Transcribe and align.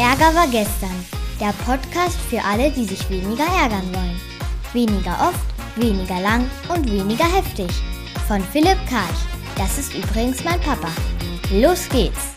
Ärger 0.00 0.34
war 0.34 0.46
gestern. 0.46 1.04
Der 1.38 1.52
Podcast 1.66 2.18
für 2.30 2.42
alle, 2.42 2.70
die 2.70 2.86
sich 2.86 3.10
weniger 3.10 3.44
ärgern 3.44 3.84
wollen. 3.92 4.18
Weniger 4.72 5.12
oft, 5.28 5.44
weniger 5.76 6.18
lang 6.22 6.46
und 6.74 6.90
weniger 6.90 7.26
heftig. 7.26 7.68
Von 8.26 8.40
Philipp 8.40 8.78
Karch. 8.88 9.20
Das 9.58 9.76
ist 9.76 9.92
übrigens 9.94 10.42
mein 10.42 10.58
Papa. 10.60 10.88
Los 11.52 11.86
geht's! 11.90 12.32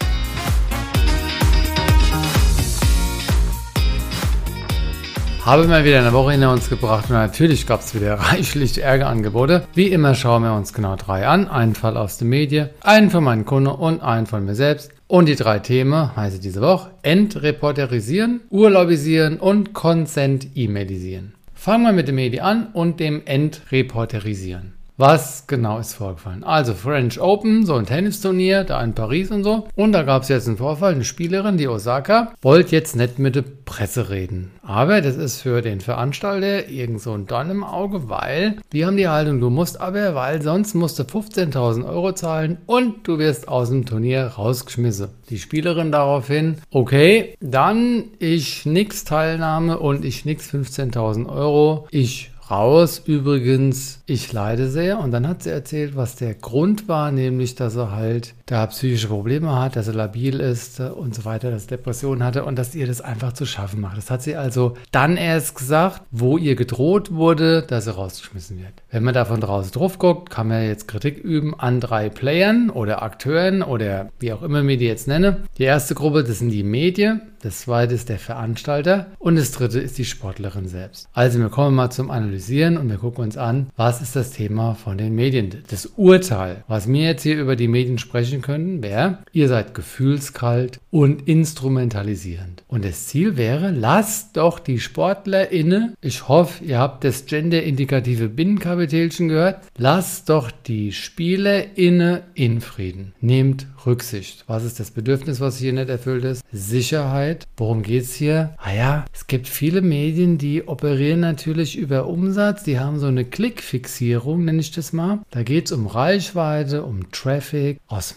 Habe 5.45 5.65
mal 5.67 5.85
wieder 5.85 5.99
eine 5.99 6.11
Woche 6.11 6.33
hinter 6.33 6.51
uns 6.51 6.69
gebracht 6.69 7.05
und 7.09 7.15
natürlich 7.15 7.65
gab 7.65 7.79
es 7.79 7.95
wieder 7.95 8.15
reichlich 8.19 8.83
Ärgerangebote. 8.83 9.67
Wie 9.73 9.87
immer 9.87 10.15
schauen 10.15 10.43
wir 10.43 10.53
uns 10.53 10.73
genau 10.73 10.97
drei 10.97 11.25
an. 11.27 11.47
Einen 11.47 11.75
Fall 11.75 11.95
aus 11.95 12.17
den 12.17 12.27
Medien, 12.27 12.71
einen 12.81 13.09
von 13.09 13.23
meinen 13.23 13.45
Kunden 13.45 13.69
und 13.69 14.01
einen 14.01 14.27
von 14.27 14.43
mir 14.43 14.55
selbst. 14.55 14.91
Und 15.13 15.27
die 15.27 15.35
drei 15.35 15.59
Themen 15.59 16.15
heiße 16.15 16.39
diese 16.39 16.59
Woche 16.61 16.89
Entreporterisieren, 17.03 18.41
Urlaubisieren 18.49 19.37
und 19.37 19.71
Consent-E-Mailisieren. 19.71 21.35
Fangen 21.53 21.85
wir 21.85 21.91
mit 21.91 22.07
dem 22.07 22.15
Medi 22.15 22.39
an 22.39 22.69
und 22.73 22.99
dem 22.99 23.21
Entreporterisieren. 23.23 24.73
Was 24.95 25.47
genau 25.47 25.79
ist 25.79 25.95
vorgefallen? 25.95 26.43
Also 26.43 26.75
French 26.75 27.19
Open, 27.19 27.65
so 27.65 27.73
ein 27.73 27.87
Tennisturnier, 27.87 28.63
da 28.63 28.83
in 28.83 28.93
Paris 28.93 29.31
und 29.31 29.43
so. 29.43 29.67
Und 29.75 29.91
da 29.91 30.03
gab 30.03 30.21
es 30.21 30.29
jetzt 30.29 30.47
einen 30.47 30.57
Vorfall, 30.57 30.93
eine 30.93 31.03
Spielerin, 31.03 31.57
die 31.57 31.67
Osaka, 31.67 32.33
wollte 32.43 32.75
jetzt 32.75 32.95
nicht 32.95 33.17
mit 33.17 33.35
der 33.35 33.41
Presse 33.41 34.11
reden. 34.11 34.51
Aber 34.61 35.01
das 35.01 35.15
ist 35.15 35.41
für 35.41 35.63
den 35.63 35.81
Veranstalter 35.81 36.69
irgend 36.69 37.01
so 37.01 37.13
ein 37.13 37.25
Dorn 37.25 37.49
im 37.49 37.63
Auge, 37.63 38.07
weil 38.07 38.57
die 38.71 38.85
haben 38.85 38.97
die 38.97 39.07
Haltung, 39.07 39.39
du 39.39 39.49
musst 39.49 39.81
aber, 39.81 40.13
weil 40.13 40.43
sonst 40.43 40.75
musst 40.75 40.99
du 40.99 41.03
15.000 41.03 41.89
Euro 41.89 42.13
zahlen 42.13 42.59
und 42.67 43.07
du 43.07 43.17
wirst 43.17 43.47
aus 43.47 43.69
dem 43.69 43.87
Turnier 43.87 44.27
rausgeschmissen. 44.27 45.09
Die 45.29 45.39
Spielerin 45.39 45.91
daraufhin, 45.91 46.57
okay, 46.69 47.35
dann 47.39 48.05
ich 48.19 48.67
nix 48.67 49.05
Teilnahme 49.05 49.79
und 49.79 50.05
ich 50.05 50.23
nix 50.25 50.53
15.000 50.53 51.27
Euro, 51.27 51.87
ich 51.89 52.32
raus. 52.53 53.01
Übrigens, 53.05 53.99
ich 54.05 54.31
leide 54.31 54.69
sehr. 54.69 54.99
Und 54.99 55.11
dann 55.11 55.27
hat 55.27 55.43
sie 55.43 55.49
erzählt, 55.49 55.95
was 55.95 56.15
der 56.15 56.35
Grund 56.35 56.87
war, 56.87 57.11
nämlich, 57.11 57.55
dass 57.55 57.75
er 57.75 57.91
halt 57.91 58.35
da 58.45 58.67
psychische 58.67 59.07
Probleme 59.07 59.57
hat, 59.57 59.75
dass 59.75 59.87
er 59.87 59.93
labil 59.93 60.39
ist 60.39 60.79
und 60.79 61.15
so 61.15 61.25
weiter, 61.25 61.51
dass 61.51 61.67
Depressionen 61.67 62.23
hatte 62.23 62.43
und 62.43 62.57
dass 62.57 62.75
ihr 62.75 62.87
das 62.87 63.01
einfach 63.01 63.33
zu 63.33 63.45
schaffen 63.45 63.79
macht. 63.79 63.97
Das 63.97 64.11
hat 64.11 64.21
sie 64.21 64.35
also 64.35 64.75
dann 64.91 65.17
erst 65.17 65.55
gesagt, 65.55 66.01
wo 66.11 66.37
ihr 66.37 66.55
gedroht 66.55 67.13
wurde, 67.13 67.63
dass 67.63 67.85
sie 67.85 67.95
rausgeschmissen 67.95 68.59
wird. 68.59 68.73
Wenn 68.91 69.03
man 69.03 69.13
da 69.13 69.25
von 69.25 69.39
draußen 69.39 69.71
drauf 69.71 69.97
guckt, 69.97 70.29
kann 70.29 70.47
man 70.47 70.63
jetzt 70.65 70.87
Kritik 70.87 71.17
üben 71.17 71.57
an 71.57 71.79
drei 71.79 72.09
Playern 72.09 72.69
oder 72.69 73.01
Akteuren 73.01 73.63
oder 73.63 74.09
wie 74.19 74.33
auch 74.33 74.43
immer 74.43 74.65
wir 74.67 74.77
die 74.77 74.85
jetzt 74.85 75.07
nenne. 75.07 75.43
Die 75.57 75.63
erste 75.63 75.95
Gruppe, 75.95 76.23
das 76.23 76.39
sind 76.39 76.49
die 76.49 76.63
Medien. 76.63 77.21
Das 77.41 77.59
zweite 77.59 77.93
ist 77.93 78.07
der 78.07 78.19
Veranstalter 78.19 79.07
und 79.19 79.35
das 79.35 79.51
dritte 79.51 79.77
ist 79.77 79.97
die 79.97 80.05
Sportlerin 80.05 80.69
selbst. 80.69 81.09
Also 81.11 81.39
wir 81.39 81.49
kommen 81.49 81.75
mal 81.75 81.89
zum 81.89 82.09
Analysieren 82.09 82.77
und 82.77 82.89
wir 82.89 82.97
gucken 82.97 83.25
uns 83.25 83.35
an, 83.35 83.67
was 83.75 84.01
ist 84.01 84.15
das 84.15 84.31
Thema 84.31 84.75
von 84.75 84.97
den 84.97 85.13
Medien. 85.13 85.61
Das 85.69 85.87
Urteil, 85.97 86.63
was 86.69 86.87
wir 86.87 87.01
jetzt 87.01 87.23
hier 87.23 87.37
über 87.37 87.57
die 87.57 87.67
Medien 87.67 87.97
sprechen 87.97 88.32
können, 88.41 88.81
wäre, 88.81 89.19
ihr 89.31 89.47
seid 89.47 89.73
gefühlskalt 89.73 90.79
und 90.91 91.27
instrumentalisierend. 91.27 92.63
Und 92.67 92.85
das 92.85 93.07
Ziel 93.07 93.37
wäre, 93.37 93.71
lasst 93.71 94.37
doch 94.37 94.59
die 94.59 94.79
Sportler 94.79 95.51
inne. 95.51 95.93
Ich 96.01 96.27
hoffe, 96.27 96.63
ihr 96.63 96.79
habt 96.79 97.03
das 97.03 97.25
genderindikative 97.25 98.29
Binnenkapitelchen 98.29 99.29
gehört. 99.29 99.59
Lasst 99.77 100.29
doch 100.29 100.51
die 100.51 100.91
Spieler 100.91 101.77
inne 101.77 102.23
in 102.33 102.61
Frieden. 102.61 103.13
Nehmt 103.21 103.67
Rücksicht. 103.85 104.43
Was 104.47 104.63
ist 104.63 104.79
das 104.79 104.91
Bedürfnis, 104.91 105.39
was 105.39 105.57
hier 105.57 105.73
nicht 105.73 105.89
erfüllt 105.89 106.23
ist? 106.23 106.43
Sicherheit. 106.51 107.47
Worum 107.57 107.83
geht 107.83 108.03
es 108.03 108.13
hier? 108.13 108.55
Ah 108.57 108.73
ja, 108.73 109.05
es 109.13 109.27
gibt 109.27 109.47
viele 109.47 109.81
Medien, 109.81 110.37
die 110.37 110.67
operieren 110.67 111.19
natürlich 111.19 111.77
über 111.77 112.07
Umsatz. 112.07 112.63
Die 112.63 112.79
haben 112.79 112.99
so 112.99 113.07
eine 113.07 113.25
Klickfixierung, 113.25 114.45
nenne 114.45 114.61
ich 114.61 114.71
das 114.71 114.93
mal. 114.93 115.19
Da 115.31 115.43
geht 115.43 115.65
es 115.65 115.71
um 115.71 115.87
Reichweite, 115.87 116.83
um 116.83 117.11
Traffic. 117.11 117.79
Aus 117.87 118.15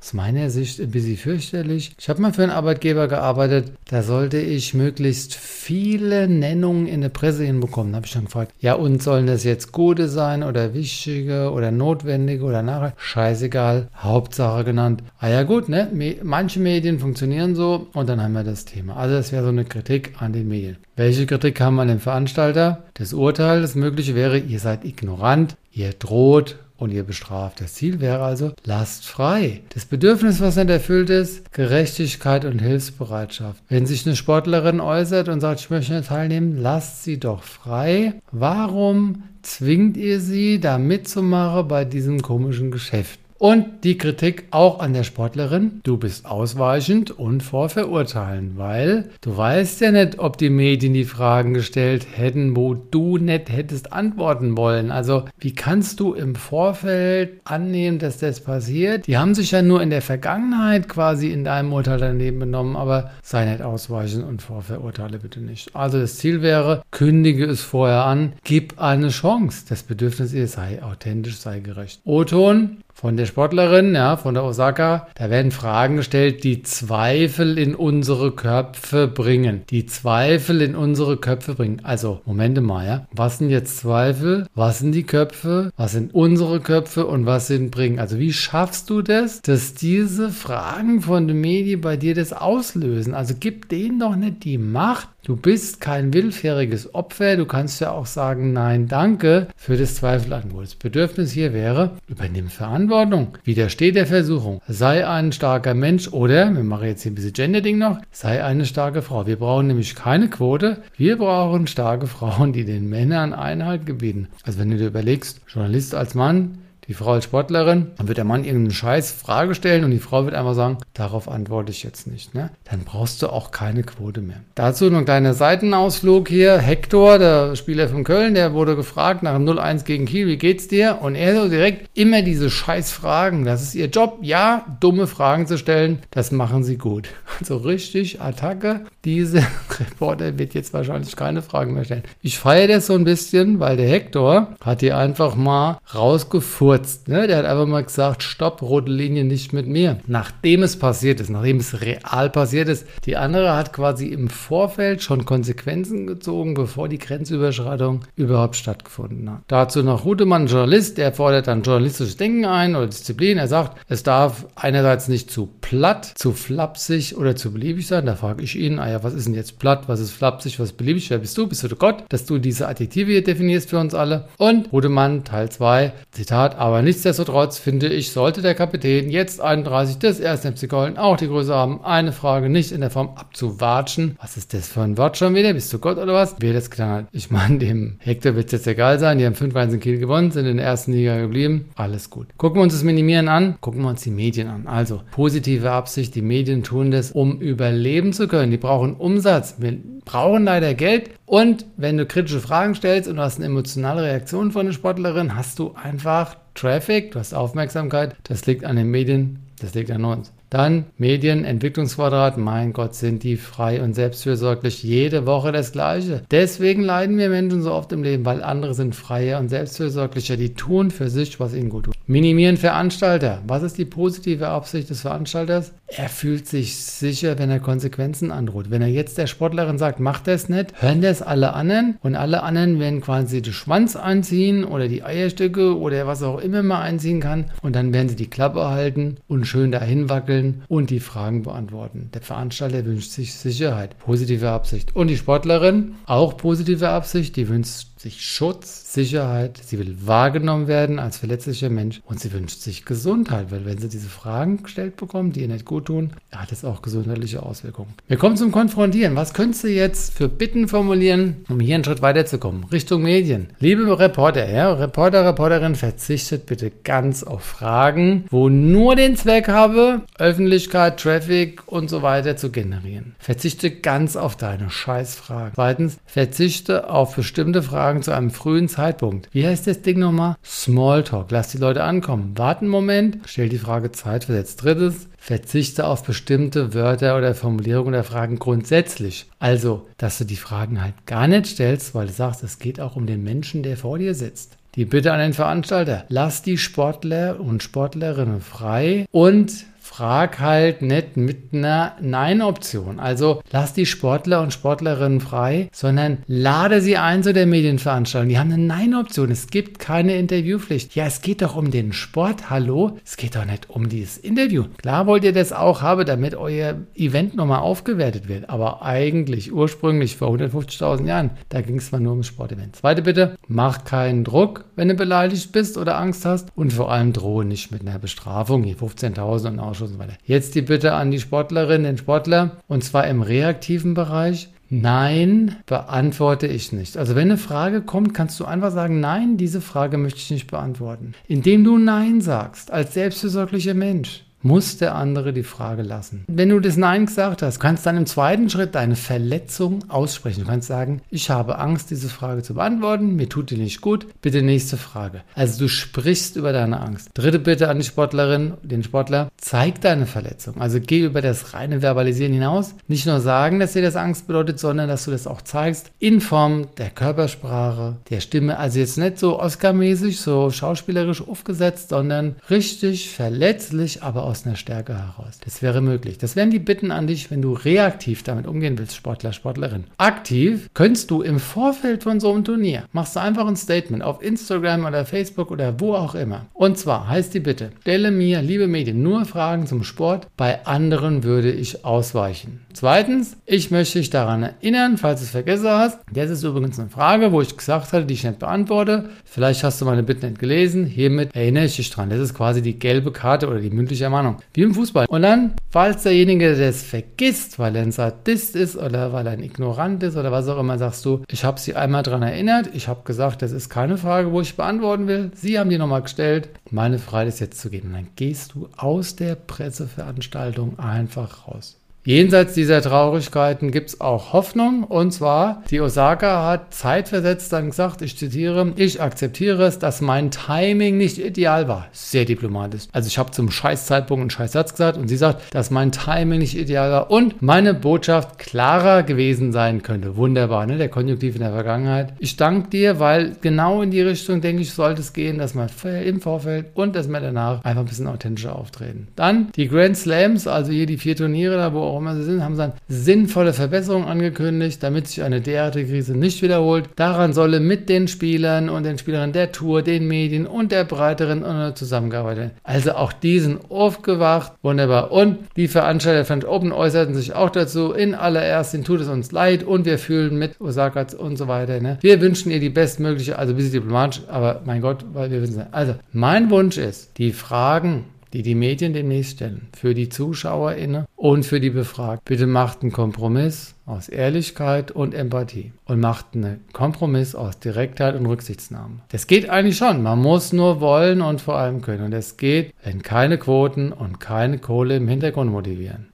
aus 0.00 0.14
meiner 0.14 0.48
Sicht 0.50 0.80
ein 0.80 0.90
bisschen 0.90 1.16
fürchterlich. 1.16 1.92
Ich 1.98 2.08
habe 2.08 2.22
mal 2.22 2.32
für 2.32 2.42
einen 2.42 2.52
Arbeitgeber 2.52 3.06
gearbeitet, 3.06 3.72
da 3.90 4.02
sollte 4.02 4.38
ich 4.38 4.72
möglichst 4.72 5.34
viele 5.34 6.26
Nennungen 6.26 6.86
in 6.86 7.02
der 7.02 7.10
Presse 7.10 7.44
hinbekommen. 7.44 7.92
Da 7.92 7.96
habe 7.96 8.06
ich 8.06 8.12
dann 8.12 8.24
gefragt, 8.24 8.52
ja 8.60 8.74
und 8.74 9.02
sollen 9.02 9.26
das 9.26 9.44
jetzt 9.44 9.72
gute 9.72 10.08
sein 10.08 10.42
oder 10.42 10.72
wichtige 10.72 11.50
oder 11.50 11.70
notwendige 11.70 12.44
oder 12.44 12.62
nachher? 12.62 12.94
Scheißegal, 12.96 13.88
Hauptsache 13.94 14.64
genannt. 14.64 15.02
Ah 15.18 15.28
ja 15.28 15.42
gut, 15.42 15.68
ne? 15.68 15.88
Manche 16.22 16.60
Medien 16.60 16.98
funktionieren 16.98 17.54
so 17.54 17.88
und 17.92 18.08
dann 18.08 18.22
haben 18.22 18.32
wir 18.32 18.44
das 18.44 18.64
Thema. 18.64 18.96
Also 18.96 19.16
das 19.16 19.32
wäre 19.32 19.42
so 19.42 19.50
eine 19.50 19.64
Kritik 19.64 20.14
an 20.18 20.32
den 20.32 20.48
Medien. 20.48 20.78
Welche 20.96 21.26
Kritik 21.26 21.60
haben 21.60 21.76
wir 21.76 21.82
an 21.82 21.88
den 21.88 22.00
Veranstalter? 22.00 22.84
Das 22.94 23.12
Urteil, 23.12 23.60
das 23.60 23.74
Mögliche 23.74 24.14
wäre, 24.14 24.38
ihr 24.38 24.60
seid 24.60 24.84
ignorant, 24.84 25.56
ihr 25.72 25.92
droht 25.92 26.56
und 26.80 26.90
ihr 26.90 27.04
bestraft. 27.04 27.60
Das 27.60 27.74
Ziel 27.74 28.00
wäre 28.00 28.22
also, 28.22 28.52
lasst 28.64 29.06
frei. 29.06 29.60
Das 29.74 29.84
Bedürfnis, 29.84 30.40
was 30.40 30.56
nicht 30.56 30.70
erfüllt 30.70 31.10
ist, 31.10 31.52
Gerechtigkeit 31.52 32.44
und 32.44 32.58
Hilfsbereitschaft. 32.58 33.62
Wenn 33.68 33.86
sich 33.86 34.06
eine 34.06 34.16
Sportlerin 34.16 34.80
äußert 34.80 35.28
und 35.28 35.40
sagt, 35.40 35.60
ich 35.60 35.70
möchte 35.70 35.92
nicht 35.92 36.08
teilnehmen, 36.08 36.56
lasst 36.56 37.04
sie 37.04 37.20
doch 37.20 37.42
frei. 37.42 38.14
Warum 38.32 39.24
zwingt 39.42 39.96
ihr 39.96 40.20
sie, 40.20 40.58
da 40.58 40.78
mitzumachen 40.78 41.68
bei 41.68 41.84
diesem 41.84 42.22
komischen 42.22 42.70
Geschäft? 42.70 43.20
Und 43.40 43.84
die 43.84 43.96
Kritik 43.96 44.48
auch 44.50 44.80
an 44.80 44.92
der 44.92 45.02
Sportlerin, 45.02 45.80
du 45.82 45.96
bist 45.96 46.26
ausweichend 46.26 47.10
und 47.10 47.42
vorverurteilen, 47.42 48.58
weil 48.58 49.08
du 49.22 49.34
weißt 49.34 49.80
ja 49.80 49.92
nicht, 49.92 50.18
ob 50.18 50.36
die 50.36 50.50
Medien 50.50 50.92
die 50.92 51.06
Fragen 51.06 51.54
gestellt 51.54 52.06
hätten, 52.14 52.54
wo 52.54 52.74
du 52.74 53.16
nicht 53.16 53.48
hättest 53.48 53.94
antworten 53.94 54.58
wollen. 54.58 54.90
Also 54.90 55.24
wie 55.38 55.54
kannst 55.54 56.00
du 56.00 56.12
im 56.12 56.34
Vorfeld 56.34 57.40
annehmen, 57.44 57.98
dass 57.98 58.18
das 58.18 58.40
passiert? 58.40 59.06
Die 59.06 59.16
haben 59.16 59.34
sich 59.34 59.52
ja 59.52 59.62
nur 59.62 59.80
in 59.80 59.88
der 59.88 60.02
Vergangenheit 60.02 60.86
quasi 60.86 61.30
in 61.30 61.42
deinem 61.42 61.72
Urteil 61.72 61.98
daneben 61.98 62.40
benommen, 62.40 62.76
aber 62.76 63.10
sei 63.22 63.46
nicht 63.46 63.62
ausweichend 63.62 64.22
und 64.22 64.42
vorverurteile 64.42 65.18
bitte 65.18 65.40
nicht. 65.40 65.74
Also 65.74 65.98
das 65.98 66.16
Ziel 66.16 66.42
wäre, 66.42 66.82
kündige 66.90 67.46
es 67.46 67.62
vorher 67.62 68.04
an, 68.04 68.34
gib 68.44 68.78
eine 68.78 69.08
Chance. 69.08 69.64
Das 69.66 69.82
Bedürfnis 69.82 70.34
ist, 70.34 70.52
sei 70.52 70.82
authentisch, 70.82 71.38
sei 71.38 71.60
gerecht. 71.60 72.02
O-Ton, 72.04 72.82
von 73.00 73.16
der 73.16 73.24
Sportlerin, 73.24 73.94
ja, 73.94 74.18
von 74.18 74.34
der 74.34 74.44
Osaka. 74.44 75.08
Da 75.14 75.30
werden 75.30 75.52
Fragen 75.52 75.96
gestellt, 75.96 76.44
die 76.44 76.62
Zweifel 76.62 77.56
in 77.56 77.74
unsere 77.74 78.32
Köpfe 78.32 79.08
bringen. 79.08 79.62
Die 79.70 79.86
Zweifel 79.86 80.60
in 80.60 80.76
unsere 80.76 81.16
Köpfe 81.16 81.54
bringen. 81.54 81.80
Also, 81.82 82.20
Momente 82.26 82.60
mal, 82.60 82.86
ja. 82.86 83.06
Was 83.10 83.38
sind 83.38 83.48
jetzt 83.48 83.78
Zweifel? 83.78 84.46
Was 84.54 84.80
sind 84.80 84.92
die 84.92 85.04
Köpfe? 85.04 85.70
Was 85.78 85.92
sind 85.92 86.12
unsere 86.12 86.60
Köpfe 86.60 87.06
und 87.06 87.24
was 87.24 87.46
sind 87.46 87.70
bringen? 87.70 87.98
Also, 87.98 88.18
wie 88.18 88.34
schaffst 88.34 88.90
du 88.90 89.00
das, 89.00 89.40
dass 89.40 89.72
diese 89.72 90.28
Fragen 90.28 91.00
von 91.00 91.26
den 91.26 91.40
Medien 91.40 91.80
bei 91.80 91.96
dir 91.96 92.14
das 92.14 92.34
auslösen? 92.34 93.14
Also, 93.14 93.32
gib 93.40 93.70
denen 93.70 93.98
doch 93.98 94.14
nicht 94.14 94.44
die 94.44 94.58
Macht, 94.58 95.08
Du 95.22 95.36
bist 95.36 95.80
kein 95.80 96.14
willfähriges 96.14 96.94
Opfer. 96.94 97.36
Du 97.36 97.44
kannst 97.44 97.80
ja 97.80 97.90
auch 97.90 98.06
sagen, 98.06 98.52
nein, 98.52 98.88
danke 98.88 99.48
für 99.54 99.76
das 99.76 99.96
Zweifelangebot. 99.96 100.64
Das 100.64 100.74
Bedürfnis 100.74 101.32
hier 101.32 101.52
wäre, 101.52 101.98
übernimm 102.08 102.48
Verantwortung, 102.48 103.36
widersteh 103.44 103.92
der 103.92 104.06
Versuchung, 104.06 104.62
sei 104.66 105.06
ein 105.06 105.32
starker 105.32 105.74
Mensch 105.74 106.08
oder, 106.08 106.54
wir 106.54 106.64
machen 106.64 106.86
jetzt 106.86 107.02
hier 107.02 107.12
ein 107.12 107.16
bisschen 107.16 107.34
Gender-Ding 107.34 107.78
noch, 107.78 108.00
sei 108.10 108.42
eine 108.42 108.64
starke 108.64 109.02
Frau. 109.02 109.26
Wir 109.26 109.36
brauchen 109.36 109.66
nämlich 109.66 109.94
keine 109.94 110.28
Quote. 110.28 110.78
Wir 110.96 111.18
brauchen 111.18 111.66
starke 111.66 112.06
Frauen, 112.06 112.52
die 112.52 112.64
den 112.64 112.88
Männern 112.88 113.34
Einhalt 113.34 113.84
gebieten. 113.84 114.28
Also 114.44 114.58
wenn 114.58 114.70
du 114.70 114.78
dir 114.78 114.86
überlegst, 114.86 115.42
Journalist 115.48 115.94
als 115.94 116.14
Mann, 116.14 116.58
die 116.90 116.94
Frau 116.94 117.12
als 117.12 117.22
Sportlerin, 117.22 117.92
dann 117.98 118.08
wird 118.08 118.18
der 118.18 118.24
Mann 118.24 118.42
irgendeine 118.42 118.74
scheiß 118.74 119.12
Frage 119.12 119.54
stellen 119.54 119.84
und 119.84 119.92
die 119.92 120.00
Frau 120.00 120.24
wird 120.24 120.34
einfach 120.34 120.54
sagen, 120.54 120.78
darauf 120.92 121.28
antworte 121.28 121.70
ich 121.70 121.84
jetzt 121.84 122.08
nicht. 122.08 122.34
Ne? 122.34 122.50
Dann 122.68 122.80
brauchst 122.80 123.22
du 123.22 123.28
auch 123.28 123.52
keine 123.52 123.84
Quote 123.84 124.20
mehr. 124.20 124.40
Dazu 124.56 124.90
noch 124.90 124.98
ein 124.98 125.04
kleiner 125.04 125.32
Seitenausflug 125.32 126.28
hier. 126.28 126.58
Hector, 126.58 127.20
der 127.20 127.54
Spieler 127.54 127.88
von 127.88 128.02
Köln, 128.02 128.34
der 128.34 128.54
wurde 128.54 128.74
gefragt 128.74 129.22
nach 129.22 129.36
dem 129.36 129.48
0-1 129.48 129.84
gegen 129.84 130.04
Kiel, 130.04 130.26
wie 130.26 130.36
geht's 130.36 130.66
dir? 130.66 130.98
Und 131.00 131.14
er 131.14 131.40
so 131.40 131.48
direkt 131.48 131.88
immer 131.94 132.22
diese 132.22 132.50
scheiß 132.50 132.90
Fragen. 132.90 133.44
Das 133.44 133.62
ist 133.62 133.76
ihr 133.76 133.86
Job. 133.86 134.18
Ja, 134.22 134.66
dumme 134.80 135.06
Fragen 135.06 135.46
zu 135.46 135.58
stellen, 135.58 136.00
das 136.10 136.32
machen 136.32 136.64
sie 136.64 136.76
gut. 136.76 137.08
Also 137.40 137.56
richtig 137.56 138.20
Attacke. 138.20 138.82
Diese 139.04 139.38
Reporter 139.80 140.38
wird 140.38 140.52
jetzt 140.52 140.74
wahrscheinlich 140.74 141.16
keine 141.16 141.40
Fragen 141.40 141.72
mehr 141.72 141.84
stellen. 141.84 142.02
Ich 142.20 142.38
feiere 142.38 142.68
das 142.68 142.86
so 142.86 142.94
ein 142.94 143.04
bisschen, 143.04 143.60
weil 143.60 143.78
der 143.78 143.88
Hector 143.88 144.56
hat 144.60 144.80
hier 144.80 144.98
einfach 144.98 145.36
mal 145.36 145.78
rausgefurzt, 145.94 146.79
gekürzt. 146.80 147.08
Ne? 147.08 147.26
Der 147.26 147.38
hat 147.38 147.44
einfach 147.44 147.66
mal 147.66 147.84
gesagt, 147.84 148.22
stopp, 148.22 148.62
rote 148.62 148.90
Linie 148.90 149.24
nicht 149.24 149.52
mit 149.52 149.66
mir. 149.66 150.00
Nachdem 150.06 150.62
es 150.62 150.76
passiert 150.76 151.20
ist, 151.20 151.30
nachdem 151.30 151.58
es 151.58 151.80
real 151.80 152.30
passiert 152.30 152.68
ist. 152.68 152.86
Die 153.04 153.16
andere 153.16 153.56
hat 153.56 153.72
quasi 153.72 154.08
im 154.08 154.28
Vorfeld 154.28 155.02
schon 155.02 155.24
Konsequenzen 155.24 156.06
gezogen, 156.06 156.54
bevor 156.54 156.88
die 156.88 156.98
Grenzüberschreitung 156.98 158.00
überhaupt 158.16 158.56
stattgefunden 158.56 159.30
hat. 159.30 159.40
Dazu 159.48 159.82
noch 159.82 160.04
Rudemann, 160.04 160.46
Journalist, 160.46 160.98
der 160.98 161.12
fordert 161.12 161.46
dann 161.46 161.62
journalistisches 161.62 162.16
Denken 162.16 162.44
ein 162.44 162.76
oder 162.76 162.86
Disziplin. 162.86 163.38
Er 163.38 163.48
sagt, 163.48 163.78
es 163.88 164.02
darf 164.02 164.46
einerseits 164.54 165.08
nicht 165.08 165.30
zu 165.30 165.48
platt, 165.60 166.12
zu 166.16 166.32
flapsig 166.32 167.16
oder 167.16 167.36
zu 167.36 167.52
beliebig 167.52 167.86
sein? 167.86 168.06
Da 168.06 168.16
frage 168.16 168.42
ich 168.42 168.58
ihn, 168.58 168.78
ah 168.78 168.90
ja, 168.90 169.02
was 169.02 169.14
ist 169.14 169.26
denn 169.26 169.34
jetzt 169.34 169.58
platt, 169.58 169.84
was 169.88 170.00
ist 170.00 170.12
flapsig, 170.12 170.58
was 170.58 170.70
ist 170.70 170.76
beliebig? 170.76 171.10
Wer 171.10 171.18
bist 171.18 171.36
du? 171.36 171.46
Bist 171.46 171.62
du 171.62 171.68
der 171.68 171.78
Gott, 171.78 172.04
dass 172.08 172.26
du 172.26 172.38
diese 172.38 172.68
Adjektive 172.68 173.12
hier 173.12 173.24
definierst 173.24 173.70
für 173.70 173.78
uns 173.78 173.94
alle? 173.94 174.28
Und 174.38 174.72
Rudemann, 174.72 175.24
Teil 175.24 175.50
2, 175.50 175.92
Zitat, 176.10 176.56
aber 176.56 176.69
nichtsdestotrotz 176.78 177.58
finde 177.58 177.88
ich, 177.88 178.12
sollte 178.12 178.42
der 178.42 178.54
Kapitän 178.54 179.10
jetzt 179.10 179.40
31 179.40 179.98
des 179.98 180.20
ersten 180.20 180.56
FC 180.56 180.68
Köln 180.68 180.98
auch 180.98 181.16
die 181.16 181.28
Größe 181.28 181.54
haben, 181.54 181.84
eine 181.84 182.12
Frage 182.12 182.48
nicht 182.48 182.72
in 182.72 182.80
der 182.80 182.90
Form 182.90 183.10
abzuwatschen. 183.16 184.16
Was 184.20 184.36
ist 184.36 184.54
das 184.54 184.68
für 184.68 184.82
ein 184.82 184.96
Wort 184.98 185.16
schon 185.16 185.34
wieder? 185.34 185.52
Bist 185.52 185.72
du 185.72 185.78
Gott 185.78 185.98
oder 185.98 186.14
was? 186.14 186.36
Wer 186.38 186.52
das 186.52 186.70
hat? 186.78 187.06
Ich 187.12 187.30
meine, 187.30 187.58
dem 187.58 187.96
Hector 187.98 188.34
wird 188.36 188.46
es 188.46 188.52
jetzt 188.52 188.66
egal 188.66 188.98
sein. 188.98 189.18
Die 189.18 189.26
haben 189.26 189.34
5-1 189.34 189.74
in 189.74 189.80
Kiel 189.80 189.98
gewonnen, 189.98 190.30
sind 190.30 190.46
in 190.46 190.56
der 190.56 190.66
ersten 190.66 190.92
Liga 190.92 191.18
geblieben. 191.20 191.70
Alles 191.74 192.10
gut. 192.10 192.28
Gucken 192.36 192.58
wir 192.58 192.62
uns 192.62 192.72
das 192.72 192.82
Minimieren 192.82 193.28
an. 193.28 193.56
Gucken 193.60 193.82
wir 193.82 193.88
uns 193.88 194.02
die 194.02 194.10
Medien 194.10 194.48
an. 194.48 194.66
Also, 194.66 195.02
positive 195.10 195.70
Absicht. 195.70 196.14
Die 196.14 196.22
Medien 196.22 196.62
tun 196.62 196.90
das, 196.90 197.10
um 197.12 197.40
überleben 197.40 198.12
zu 198.12 198.28
können. 198.28 198.50
Die 198.50 198.56
brauchen 198.56 198.94
Umsatz. 198.94 199.56
Wir 199.58 199.76
brauchen 200.04 200.44
leider 200.44 200.74
Geld. 200.74 201.10
Und 201.26 201.66
wenn 201.76 201.96
du 201.96 202.06
kritische 202.06 202.40
Fragen 202.40 202.74
stellst 202.74 203.08
und 203.08 203.16
du 203.16 203.22
hast 203.22 203.36
eine 203.36 203.46
emotionale 203.46 204.02
Reaktion 204.02 204.50
von 204.50 204.62
einer 204.62 204.72
Sportlerin, 204.72 205.36
hast 205.36 205.58
du 205.58 205.74
einfach 205.80 206.36
Traffic, 206.54 207.12
du 207.12 207.18
hast 207.18 207.34
Aufmerksamkeit. 207.34 208.16
Das 208.24 208.46
liegt 208.46 208.64
an 208.64 208.76
den 208.76 208.90
Medien, 208.90 209.40
das 209.60 209.74
liegt 209.74 209.90
an 209.90 210.04
uns. 210.04 210.32
Dann 210.50 210.86
Medienentwicklungsquadrat. 210.98 212.36
Mein 212.36 212.72
Gott, 212.72 212.96
sind 212.96 213.22
die 213.22 213.36
frei 213.36 213.80
und 213.82 213.94
selbstfürsorglich. 213.94 214.82
Jede 214.82 215.24
Woche 215.24 215.52
das 215.52 215.70
Gleiche. 215.70 216.22
Deswegen 216.32 216.82
leiden 216.82 217.18
wir 217.18 217.28
Menschen 217.28 217.62
so 217.62 217.72
oft 217.72 217.92
im 217.92 218.02
Leben, 218.02 218.24
weil 218.24 218.42
andere 218.42 218.74
sind 218.74 218.96
freier 218.96 219.38
und 219.38 219.48
selbstfürsorglicher. 219.48 220.36
Die 220.36 220.54
tun 220.54 220.90
für 220.90 221.08
sich, 221.08 221.38
was 221.38 221.54
ihnen 221.54 221.70
gut 221.70 221.84
tut. 221.84 221.94
Minimieren 222.08 222.56
Veranstalter. 222.56 223.42
Was 223.46 223.62
ist 223.62 223.78
die 223.78 223.84
positive 223.84 224.48
Absicht 224.48 224.90
des 224.90 225.02
Veranstalters? 225.02 225.72
Er 225.92 226.08
fühlt 226.08 226.46
sich 226.46 226.76
sicher, 226.76 227.36
wenn 227.38 227.50
er 227.50 227.58
Konsequenzen 227.58 228.30
androht. 228.30 228.70
Wenn 228.70 228.80
er 228.80 228.88
jetzt 228.88 229.18
der 229.18 229.26
Sportlerin 229.26 229.76
sagt, 229.76 229.98
mach 229.98 230.20
das 230.20 230.48
nicht, 230.48 230.80
hören 230.80 231.02
das 231.02 231.20
alle 231.20 231.52
anderen 231.52 231.98
und 232.00 232.14
alle 232.14 232.44
anderen 232.44 232.78
werden 232.78 233.00
quasi 233.00 233.42
den 233.42 233.52
Schwanz 233.52 233.96
anziehen 233.96 234.64
oder 234.64 234.86
die 234.86 235.02
Eierstücke 235.02 235.76
oder 235.76 236.06
was 236.06 236.22
auch 236.22 236.38
immer 236.38 236.62
man 236.62 236.82
einziehen 236.82 237.18
kann 237.18 237.46
und 237.62 237.74
dann 237.74 237.92
werden 237.92 238.08
sie 238.08 238.14
die 238.14 238.30
Klappe 238.30 238.68
halten 238.68 239.16
und 239.26 239.46
schön 239.46 239.72
dahin 239.72 240.08
wackeln 240.08 240.62
und 240.68 240.90
die 240.90 241.00
Fragen 241.00 241.42
beantworten. 241.42 242.10
Der 242.14 242.22
Veranstalter 242.22 242.84
wünscht 242.84 243.10
sich 243.10 243.34
Sicherheit, 243.34 243.98
positive 243.98 244.48
Absicht. 244.48 244.94
Und 244.94 245.08
die 245.08 245.16
Sportlerin, 245.16 245.96
auch 246.06 246.36
positive 246.36 246.88
Absicht, 246.88 247.34
die 247.34 247.48
wünscht 247.48 247.89
sich 248.00 248.24
Schutz, 248.24 248.94
Sicherheit, 248.94 249.60
sie 249.62 249.78
will 249.78 249.94
wahrgenommen 250.00 250.68
werden 250.68 250.98
als 250.98 251.18
verletzlicher 251.18 251.68
Mensch 251.68 252.00
und 252.06 252.18
sie 252.18 252.32
wünscht 252.32 252.60
sich 252.60 252.86
Gesundheit, 252.86 253.50
weil 253.50 253.66
wenn 253.66 253.76
sie 253.76 253.90
diese 253.90 254.08
Fragen 254.08 254.62
gestellt 254.62 254.96
bekommt, 254.96 255.36
die 255.36 255.42
ihr 255.42 255.48
nicht 255.48 255.66
gut 255.66 255.84
tun, 255.84 256.12
hat 256.32 256.50
es 256.50 256.64
auch 256.64 256.80
gesundheitliche 256.80 257.42
Auswirkungen. 257.42 257.92
Wir 258.08 258.16
kommen 258.16 258.38
zum 258.38 258.52
Konfrontieren. 258.52 259.16
Was 259.16 259.34
könntest 259.34 259.64
du 259.64 259.68
jetzt 259.68 260.14
für 260.14 260.28
Bitten 260.28 260.66
formulieren, 260.66 261.44
um 261.50 261.60
hier 261.60 261.74
einen 261.74 261.84
Schritt 261.84 262.00
weiterzukommen? 262.00 262.64
Richtung 262.72 263.02
Medien. 263.02 263.48
Liebe 263.58 263.98
Reporter, 263.98 264.50
ja, 264.50 264.72
Reporter, 264.72 265.26
Reporterin, 265.26 265.74
verzichtet 265.74 266.46
bitte 266.46 266.72
ganz 266.84 267.22
auf 267.22 267.42
Fragen, 267.42 268.24
wo 268.30 268.48
nur 268.48 268.96
den 268.96 269.14
Zweck 269.16 269.48
habe, 269.48 270.02
Öffentlichkeit, 270.18 270.98
Traffic 270.98 271.62
und 271.66 271.90
so 271.90 272.00
weiter 272.00 272.34
zu 272.36 272.50
generieren. 272.50 273.14
Verzichte 273.18 273.70
ganz 273.70 274.16
auf 274.16 274.36
deine 274.36 274.70
Scheißfragen. 274.70 275.52
Zweitens, 275.54 275.98
verzichte 276.06 276.88
auf 276.88 277.14
bestimmte 277.14 277.62
Fragen, 277.62 277.89
Fragen 277.90 278.02
zu 278.02 278.12
einem 278.12 278.30
frühen 278.30 278.68
Zeitpunkt. 278.68 279.28
Wie 279.32 279.44
heißt 279.44 279.66
das 279.66 279.82
Ding 279.82 279.98
nochmal? 279.98 280.36
Smalltalk. 280.44 281.32
Lass 281.32 281.50
die 281.50 281.58
Leute 281.58 281.82
ankommen. 281.82 282.38
Warten 282.38 282.66
einen 282.66 282.70
Moment, 282.70 283.18
stell 283.24 283.48
die 283.48 283.58
Frage 283.58 283.90
zeitversetzt. 283.90 284.62
Drittes, 284.62 285.08
verzichte 285.18 285.88
auf 285.88 286.04
bestimmte 286.04 286.72
Wörter 286.72 287.18
oder 287.18 287.34
Formulierungen 287.34 287.94
der 287.94 288.04
Fragen 288.04 288.38
grundsätzlich. 288.38 289.26
Also, 289.40 289.88
dass 289.98 290.18
du 290.18 290.24
die 290.24 290.36
Fragen 290.36 290.80
halt 290.80 291.04
gar 291.06 291.26
nicht 291.26 291.46
stellst, 291.46 291.92
weil 291.96 292.06
du 292.06 292.12
sagst, 292.12 292.44
es 292.44 292.60
geht 292.60 292.78
auch 292.78 292.94
um 292.94 293.06
den 293.06 293.24
Menschen, 293.24 293.64
der 293.64 293.76
vor 293.76 293.98
dir 293.98 294.14
sitzt. 294.14 294.56
Die 294.76 294.84
Bitte 294.84 295.12
an 295.12 295.18
den 295.18 295.32
Veranstalter, 295.32 296.04
lass 296.08 296.42
die 296.42 296.58
Sportler 296.58 297.40
und 297.40 297.64
Sportlerinnen 297.64 298.40
frei 298.40 299.04
und 299.10 299.52
frag 300.00 300.40
halt 300.40 300.80
nicht 300.80 301.18
mit 301.18 301.52
einer 301.52 301.92
Nein-Option. 302.00 302.98
Also 302.98 303.42
lass 303.52 303.74
die 303.74 303.84
Sportler 303.84 304.40
und 304.40 304.50
Sportlerinnen 304.50 305.20
frei, 305.20 305.68
sondern 305.72 306.22
lade 306.26 306.80
sie 306.80 306.96
ein 306.96 307.22
zu 307.22 307.34
der 307.34 307.44
Medienveranstaltung. 307.44 308.30
Die 308.30 308.38
haben 308.38 308.50
eine 308.50 308.64
Nein-Option. 308.64 309.30
Es 309.30 309.48
gibt 309.48 309.78
keine 309.78 310.16
Interviewpflicht. 310.16 310.94
Ja, 310.94 311.04
es 311.04 311.20
geht 311.20 311.42
doch 311.42 311.54
um 311.54 311.70
den 311.70 311.92
Sport. 311.92 312.48
Hallo? 312.48 312.96
Es 313.04 313.18
geht 313.18 313.36
doch 313.36 313.44
nicht 313.44 313.68
um 313.68 313.90
dieses 313.90 314.16
Interview. 314.16 314.64
Klar 314.78 315.06
wollt 315.06 315.22
ihr 315.22 315.34
das 315.34 315.52
auch 315.52 315.82
haben, 315.82 316.06
damit 316.06 316.34
euer 316.34 316.76
Event 316.94 317.36
nochmal 317.36 317.60
aufgewertet 317.60 318.26
wird. 318.26 318.48
Aber 318.48 318.80
eigentlich 318.80 319.52
ursprünglich 319.52 320.16
vor 320.16 320.34
150.000 320.34 321.04
Jahren, 321.04 321.30
da 321.50 321.60
ging 321.60 321.76
es 321.76 321.92
mal 321.92 322.00
nur 322.00 322.12
ums 322.12 322.28
Sportevent. 322.28 322.76
Zweite 322.76 323.02
Bitte, 323.02 323.36
mach 323.48 323.84
keinen 323.84 324.24
Druck, 324.24 324.64
wenn 324.76 324.88
du 324.88 324.94
beleidigt 324.94 325.52
bist 325.52 325.76
oder 325.76 325.98
Angst 325.98 326.24
hast 326.24 326.48
und 326.54 326.72
vor 326.72 326.90
allem 326.90 327.12
drohe 327.12 327.44
nicht 327.44 327.70
mit 327.70 327.82
einer 327.82 327.98
Bestrafung, 327.98 328.62
hier 328.62 328.76
15.000 328.76 329.48
und 329.48 329.60
auch 329.60 329.74
und 329.90 329.96
so 329.96 330.00
weiter. 330.00 330.16
Jetzt 330.24 330.54
die 330.54 330.62
Bitte 330.62 330.94
an 330.94 331.10
die 331.10 331.20
Sportlerin, 331.20 331.84
den 331.84 331.98
Sportler, 331.98 332.56
und 332.68 332.84
zwar 332.84 333.06
im 333.06 333.22
reaktiven 333.22 333.94
Bereich. 333.94 334.48
Nein, 334.72 335.56
beantworte 335.66 336.46
ich 336.46 336.72
nicht. 336.72 336.96
Also 336.96 337.16
wenn 337.16 337.28
eine 337.28 337.38
Frage 337.38 337.82
kommt, 337.82 338.14
kannst 338.14 338.38
du 338.38 338.44
einfach 338.44 338.70
sagen, 338.70 339.00
nein, 339.00 339.36
diese 339.36 339.60
Frage 339.60 339.98
möchte 339.98 340.20
ich 340.20 340.30
nicht 340.30 340.48
beantworten. 340.48 341.14
Indem 341.26 341.64
du 341.64 341.76
Nein 341.76 342.20
sagst, 342.20 342.70
als 342.70 342.94
selbstversorglicher 342.94 343.74
Mensch 343.74 344.24
muss 344.42 344.78
der 344.78 344.94
andere 344.94 345.32
die 345.32 345.42
Frage 345.42 345.82
lassen. 345.82 346.24
Wenn 346.28 346.48
du 346.48 346.60
das 346.60 346.76
Nein 346.76 347.06
gesagt 347.06 347.42
hast, 347.42 347.60
kannst 347.60 347.84
du 347.84 347.88
dann 347.88 347.98
im 347.98 348.06
zweiten 348.06 348.48
Schritt 348.48 348.74
deine 348.74 348.96
Verletzung 348.96 349.84
aussprechen. 349.88 350.40
Du 350.40 350.46
kannst 350.46 350.68
sagen, 350.68 351.02
ich 351.10 351.30
habe 351.30 351.58
Angst, 351.58 351.90
diese 351.90 352.08
Frage 352.08 352.42
zu 352.42 352.54
beantworten, 352.54 353.16
mir 353.16 353.28
tut 353.28 353.50
die 353.50 353.56
nicht 353.56 353.80
gut, 353.80 354.06
bitte 354.22 354.42
nächste 354.42 354.76
Frage. 354.76 355.22
Also 355.34 355.58
du 355.60 355.68
sprichst 355.68 356.36
über 356.36 356.52
deine 356.52 356.80
Angst. 356.80 357.10
Dritte 357.14 357.38
Bitte 357.38 357.68
an 357.68 357.78
die 357.78 357.84
Sportlerin, 357.84 358.54
den 358.62 358.82
Sportler, 358.82 359.28
zeig 359.36 359.80
deine 359.80 360.06
Verletzung. 360.06 360.60
Also 360.60 360.78
geh 360.80 361.04
über 361.04 361.22
das 361.22 361.54
reine 361.54 361.82
Verbalisieren 361.82 362.32
hinaus. 362.32 362.74
Nicht 362.88 363.06
nur 363.06 363.20
sagen, 363.20 363.60
dass 363.60 363.72
dir 363.72 363.82
das 363.82 363.96
Angst 363.96 364.26
bedeutet, 364.26 364.58
sondern 364.58 364.88
dass 364.88 365.04
du 365.04 365.10
das 365.10 365.26
auch 365.26 365.42
zeigst 365.42 365.90
in 365.98 366.20
Form 366.20 366.68
der 366.78 366.90
Körpersprache, 366.90 367.96
der 368.08 368.20
Stimme. 368.20 368.58
Also 368.58 368.78
jetzt 368.78 368.98
nicht 368.98 369.18
so 369.18 369.40
Oscar-mäßig, 369.40 370.20
so 370.20 370.50
schauspielerisch 370.50 371.26
aufgesetzt, 371.26 371.90
sondern 371.90 372.36
richtig 372.48 373.10
verletzlich, 373.10 374.02
aber 374.02 374.24
auch 374.24 374.29
aus 374.30 374.46
einer 374.46 374.56
Stärke 374.56 374.94
heraus. 374.96 375.40
Das 375.44 375.60
wäre 375.60 375.80
möglich. 375.80 376.18
Das 376.18 376.36
wären 376.36 376.50
die 376.50 376.58
Bitten 376.58 376.90
an 376.92 377.06
dich, 377.06 377.30
wenn 377.30 377.42
du 377.42 377.52
reaktiv 377.52 378.22
damit 378.22 378.46
umgehen 378.46 378.78
willst, 378.78 378.94
Sportler, 378.94 379.32
Sportlerin. 379.32 379.84
Aktiv 379.98 380.70
könntest 380.72 381.10
du 381.10 381.22
im 381.22 381.38
Vorfeld 381.38 382.04
von 382.04 382.20
so 382.20 382.32
einem 382.32 382.44
Turnier, 382.44 382.84
machst 382.92 383.16
du 383.16 383.20
einfach 383.20 383.46
ein 383.46 383.56
Statement 383.56 384.02
auf 384.02 384.22
Instagram 384.22 384.84
oder 384.84 385.04
Facebook 385.04 385.50
oder 385.50 385.80
wo 385.80 385.94
auch 385.94 386.14
immer. 386.14 386.46
Und 386.54 386.78
zwar 386.78 387.08
heißt 387.08 387.34
die 387.34 387.40
Bitte, 387.40 387.72
stelle 387.80 388.10
mir, 388.10 388.40
liebe 388.42 388.68
Medien, 388.68 389.02
nur 389.02 389.24
Fragen 389.24 389.66
zum 389.66 389.82
Sport, 389.82 390.28
bei 390.36 390.64
anderen 390.64 391.24
würde 391.24 391.50
ich 391.50 391.84
ausweichen. 391.84 392.60
Zweitens, 392.72 393.36
ich 393.46 393.70
möchte 393.70 393.98
dich 393.98 394.10
daran 394.10 394.44
erinnern, 394.44 394.96
falls 394.96 395.20
du 395.20 395.24
es 395.24 395.30
vergessen 395.30 395.68
hast, 395.68 395.98
das 396.12 396.30
ist 396.30 396.44
übrigens 396.44 396.78
eine 396.78 396.88
Frage, 396.88 397.32
wo 397.32 397.40
ich 397.40 397.56
gesagt 397.56 397.92
hatte, 397.92 398.06
die 398.06 398.14
ich 398.14 398.24
nicht 398.24 398.38
beantworte. 398.38 399.10
Vielleicht 399.24 399.64
hast 399.64 399.80
du 399.80 399.84
meine 399.84 400.04
Bitte 400.04 400.26
nicht 400.26 400.38
gelesen. 400.38 400.86
Hiermit 400.86 401.34
erinnere 401.34 401.64
ich 401.64 401.76
dich 401.76 401.90
dran. 401.90 402.10
Das 402.10 402.20
ist 402.20 402.34
quasi 402.34 402.62
die 402.62 402.78
gelbe 402.78 403.10
Karte 403.12 403.48
oder 403.48 403.58
die 403.58 403.70
mündliche 403.70 404.04
Ermahnung. 404.04 404.19
Ahnung, 404.20 404.36
wie 404.54 404.62
im 404.62 404.74
Fußball. 404.74 405.06
Und 405.08 405.22
dann, 405.22 405.54
falls 405.70 406.02
derjenige 406.02 406.56
das 406.56 406.82
vergisst, 406.82 407.58
weil 407.58 407.76
er 407.76 407.82
ein 407.82 407.92
Sadist 407.92 408.56
ist 408.56 408.76
oder 408.76 409.12
weil 409.12 409.26
er 409.26 409.32
ein 409.32 409.42
Ignorant 409.42 410.02
ist 410.02 410.16
oder 410.16 410.30
was 410.32 410.48
auch 410.48 410.58
immer, 410.58 410.78
sagst 410.78 411.04
du, 411.04 411.22
ich 411.28 411.44
habe 411.44 411.60
sie 411.60 411.74
einmal 411.74 412.02
daran 412.02 412.22
erinnert, 412.22 412.70
ich 412.74 412.88
habe 412.88 413.02
gesagt, 413.04 413.42
das 413.42 413.52
ist 413.52 413.68
keine 413.68 413.96
Frage, 413.96 414.32
wo 414.32 414.40
ich 414.40 414.56
beantworten 414.56 415.06
will. 415.06 415.30
Sie 415.34 415.58
haben 415.58 415.70
die 415.70 415.78
nochmal 415.78 416.02
gestellt. 416.02 416.50
Meine 416.70 416.98
Freiheit 416.98 417.28
ist 417.28 417.40
jetzt 417.40 417.60
zu 417.60 417.70
gehen. 417.70 417.86
Und 417.86 417.94
dann 417.94 418.08
gehst 418.16 418.54
du 418.54 418.68
aus 418.76 419.16
der 419.16 419.34
Presseveranstaltung 419.34 420.78
einfach 420.78 421.48
raus. 421.48 421.79
Jenseits 422.10 422.54
dieser 422.54 422.82
Traurigkeiten 422.82 423.70
gibt 423.70 423.90
es 423.90 424.00
auch 424.00 424.32
Hoffnung. 424.32 424.82
Und 424.82 425.12
zwar, 425.12 425.62
die 425.70 425.80
Osaka 425.80 426.44
hat 426.44 426.74
zeitversetzt 426.74 427.52
dann 427.52 427.70
gesagt, 427.70 428.02
ich 428.02 428.18
zitiere, 428.18 428.72
ich 428.74 429.00
akzeptiere 429.00 429.62
es, 429.62 429.78
dass 429.78 430.00
mein 430.00 430.32
Timing 430.32 430.98
nicht 430.98 431.18
ideal 431.18 431.68
war. 431.68 431.86
Sehr 431.92 432.24
diplomatisch. 432.24 432.88
Also 432.90 433.06
ich 433.06 433.16
habe 433.16 433.30
zum 433.30 433.48
Scheißzeitpunkt 433.48 434.22
einen 434.22 434.30
Scheißsatz 434.30 434.72
gesagt 434.72 434.98
und 434.98 435.06
sie 435.06 435.16
sagt, 435.16 435.54
dass 435.54 435.70
mein 435.70 435.92
Timing 435.92 436.40
nicht 436.40 436.58
ideal 436.58 436.90
war 436.90 437.12
und 437.12 437.42
meine 437.42 437.74
Botschaft 437.74 438.40
klarer 438.40 439.04
gewesen 439.04 439.52
sein 439.52 439.84
könnte. 439.84 440.16
Wunderbar, 440.16 440.66
ne? 440.66 440.78
Der 440.78 440.88
Konjunktiv 440.88 441.36
in 441.36 441.42
der 441.42 441.52
Vergangenheit. 441.52 442.14
Ich 442.18 442.36
danke 442.36 442.70
dir, 442.70 442.98
weil 442.98 443.36
genau 443.40 443.82
in 443.82 443.92
die 443.92 444.02
Richtung, 444.02 444.40
denke 444.40 444.62
ich, 444.62 444.72
sollte 444.72 445.00
es 445.00 445.12
gehen, 445.12 445.38
dass 445.38 445.54
man 445.54 445.68
im 445.84 446.20
Vorfeld 446.20 446.70
und 446.74 446.96
dass 446.96 447.06
wir 447.06 447.20
danach 447.20 447.62
einfach 447.62 447.82
ein 447.82 447.88
bisschen 447.88 448.08
authentischer 448.08 448.56
auftreten. 448.56 449.06
Dann 449.14 449.52
die 449.54 449.68
Grand 449.68 449.96
Slams, 449.96 450.48
also 450.48 450.72
hier 450.72 450.86
die 450.86 450.98
vier 450.98 451.14
Turniere 451.14 451.56
da, 451.56 451.72
wo 451.72 451.78
auch 451.78 451.99
sie 452.16 452.24
sind, 452.24 452.42
haben 452.42 452.56
dann 452.56 452.72
sinnvolle 452.88 453.52
Verbesserungen 453.52 454.08
angekündigt, 454.08 454.82
damit 454.82 455.08
sich 455.08 455.22
eine 455.22 455.40
derartige 455.40 455.90
Krise 455.90 456.16
nicht 456.16 456.42
wiederholt. 456.42 456.88
Daran 456.96 457.32
solle 457.32 457.60
mit 457.60 457.88
den 457.88 458.08
Spielern 458.08 458.68
und 458.68 458.84
den 458.84 458.98
Spielerinnen 458.98 459.32
der 459.32 459.52
Tour, 459.52 459.82
den 459.82 460.08
Medien 460.08 460.46
und 460.46 460.72
der 460.72 460.84
breiteren 460.84 461.74
zusammengearbeitet 461.74 462.38
werden. 462.38 462.50
Also 462.62 462.92
auch 462.92 463.12
diesen 463.12 463.58
aufgewacht, 463.70 464.52
wunderbar. 464.62 465.12
Und 465.12 465.38
die 465.56 465.68
Veranstalter 465.68 466.24
von 466.24 466.44
Open 466.44 466.72
äußerten 466.72 467.14
sich 467.14 467.34
auch 467.34 467.50
dazu. 467.50 467.92
In 467.92 468.14
allerersten 468.14 468.84
tut 468.84 469.00
es 469.00 469.08
uns 469.08 469.32
leid 469.32 469.62
und 469.62 469.84
wir 469.84 469.98
fühlen 469.98 470.38
mit 470.38 470.60
Osaka 470.60 471.06
und 471.18 471.36
so 471.36 471.48
weiter. 471.48 471.80
Ne? 471.80 471.98
Wir 472.00 472.20
wünschen 472.20 472.50
ihr 472.50 472.60
die 472.60 472.68
bestmögliche, 472.68 473.38
also 473.38 473.52
ein 473.52 473.56
bisschen 473.56 473.72
diplomatisch, 473.72 474.22
aber 474.28 474.62
mein 474.64 474.80
Gott, 474.80 475.04
weil 475.12 475.30
wir 475.30 475.42
wissen. 475.42 475.64
Also 475.70 475.94
mein 476.12 476.50
Wunsch 476.50 476.78
ist, 476.78 477.18
die 477.18 477.32
Fragen 477.32 478.04
die 478.32 478.42
die 478.42 478.54
Medien 478.54 478.92
demnächst 478.92 479.36
stellen, 479.36 479.68
für 479.76 479.94
die 479.94 480.08
ZuschauerInnen 480.08 481.06
und 481.16 481.44
für 481.44 481.60
die 481.60 481.70
Befragten. 481.70 482.24
Bitte 482.24 482.46
macht 482.46 482.82
einen 482.82 482.92
Kompromiss 482.92 483.74
aus 483.86 484.08
Ehrlichkeit 484.08 484.90
und 484.90 485.14
Empathie 485.14 485.72
und 485.84 486.00
macht 486.00 486.26
einen 486.34 486.60
Kompromiss 486.72 487.34
aus 487.34 487.58
Direktheit 487.58 488.14
und 488.14 488.26
Rücksichtsnahme. 488.26 489.00
Das 489.08 489.26
geht 489.26 489.50
eigentlich 489.50 489.76
schon. 489.76 490.02
Man 490.02 490.20
muss 490.20 490.52
nur 490.52 490.80
wollen 490.80 491.22
und 491.22 491.40
vor 491.40 491.56
allem 491.56 491.82
können. 491.82 492.04
Und 492.04 492.12
es 492.12 492.36
geht, 492.36 492.72
wenn 492.84 493.02
keine 493.02 493.38
Quoten 493.38 493.92
und 493.92 494.20
keine 494.20 494.58
Kohle 494.58 494.96
im 494.96 495.08
Hintergrund 495.08 495.50
motivieren. 495.50 496.10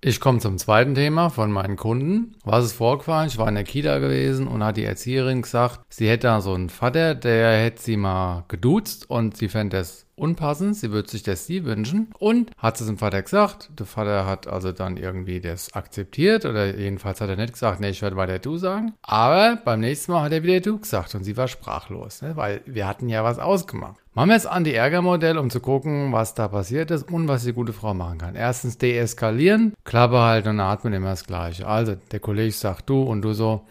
Ich 0.00 0.20
komme 0.20 0.38
zum 0.38 0.58
zweiten 0.58 0.94
Thema 0.94 1.28
von 1.28 1.50
meinen 1.50 1.74
Kunden. 1.74 2.36
Was 2.44 2.66
ist 2.66 2.74
vorgefallen? 2.74 3.26
Ich 3.26 3.36
war 3.36 3.48
in 3.48 3.56
der 3.56 3.64
Kita 3.64 3.98
gewesen 3.98 4.46
und 4.46 4.62
hat 4.62 4.76
die 4.76 4.84
Erzieherin 4.84 5.42
gesagt, 5.42 5.80
sie 5.88 6.08
hätte 6.08 6.28
da 6.28 6.40
so 6.40 6.54
einen 6.54 6.68
Vater, 6.68 7.16
der 7.16 7.64
hätte 7.64 7.82
sie 7.82 7.96
mal 7.96 8.44
geduzt 8.46 9.10
und 9.10 9.36
sie 9.36 9.48
fände 9.48 9.78
das 9.78 10.06
unpassend. 10.18 10.76
Sie 10.76 10.90
würde 10.90 11.08
sich 11.08 11.22
das 11.22 11.46
sie 11.46 11.64
wünschen 11.64 12.12
und 12.18 12.50
hat 12.56 12.80
es 12.80 12.86
dem 12.86 12.98
Vater 12.98 13.22
gesagt. 13.22 13.70
Der 13.78 13.86
Vater 13.86 14.26
hat 14.26 14.46
also 14.46 14.72
dann 14.72 14.96
irgendwie 14.96 15.40
das 15.40 15.74
akzeptiert 15.74 16.44
oder 16.44 16.76
jedenfalls 16.76 17.20
hat 17.20 17.30
er 17.30 17.36
nicht 17.36 17.52
gesagt, 17.52 17.80
nee, 17.80 17.90
ich 17.90 18.02
werde 18.02 18.16
weiter 18.16 18.38
du 18.38 18.56
sagen. 18.56 18.94
Aber 19.02 19.56
beim 19.64 19.80
nächsten 19.80 20.12
Mal 20.12 20.22
hat 20.22 20.32
er 20.32 20.42
wieder 20.42 20.60
du 20.60 20.78
gesagt 20.78 21.14
und 21.14 21.24
sie 21.24 21.36
war 21.36 21.48
sprachlos, 21.48 22.22
ne? 22.22 22.36
weil 22.36 22.60
wir 22.66 22.86
hatten 22.86 23.08
ja 23.08 23.24
was 23.24 23.38
ausgemacht. 23.38 23.96
Machen 24.18 24.30
wir 24.30 24.34
jetzt 24.34 24.48
an 24.48 24.64
die 24.64 24.74
Ärgermodell, 24.74 25.38
um 25.38 25.48
zu 25.48 25.60
gucken, 25.60 26.12
was 26.12 26.34
da 26.34 26.48
passiert 26.48 26.90
ist 26.90 27.04
und 27.12 27.28
was 27.28 27.44
die 27.44 27.52
gute 27.52 27.72
Frau 27.72 27.94
machen 27.94 28.18
kann. 28.18 28.34
Erstens 28.34 28.76
deeskalieren, 28.76 29.74
Klappe 29.84 30.18
halten 30.18 30.48
und 30.48 30.60
atmen 30.60 30.92
immer 30.92 31.10
das 31.10 31.24
Gleiche. 31.24 31.68
Also 31.68 31.94
der 32.10 32.18
Kollege 32.18 32.50
sagt 32.50 32.90
du 32.90 33.00
und 33.00 33.22
du 33.22 33.32
so, 33.32 33.64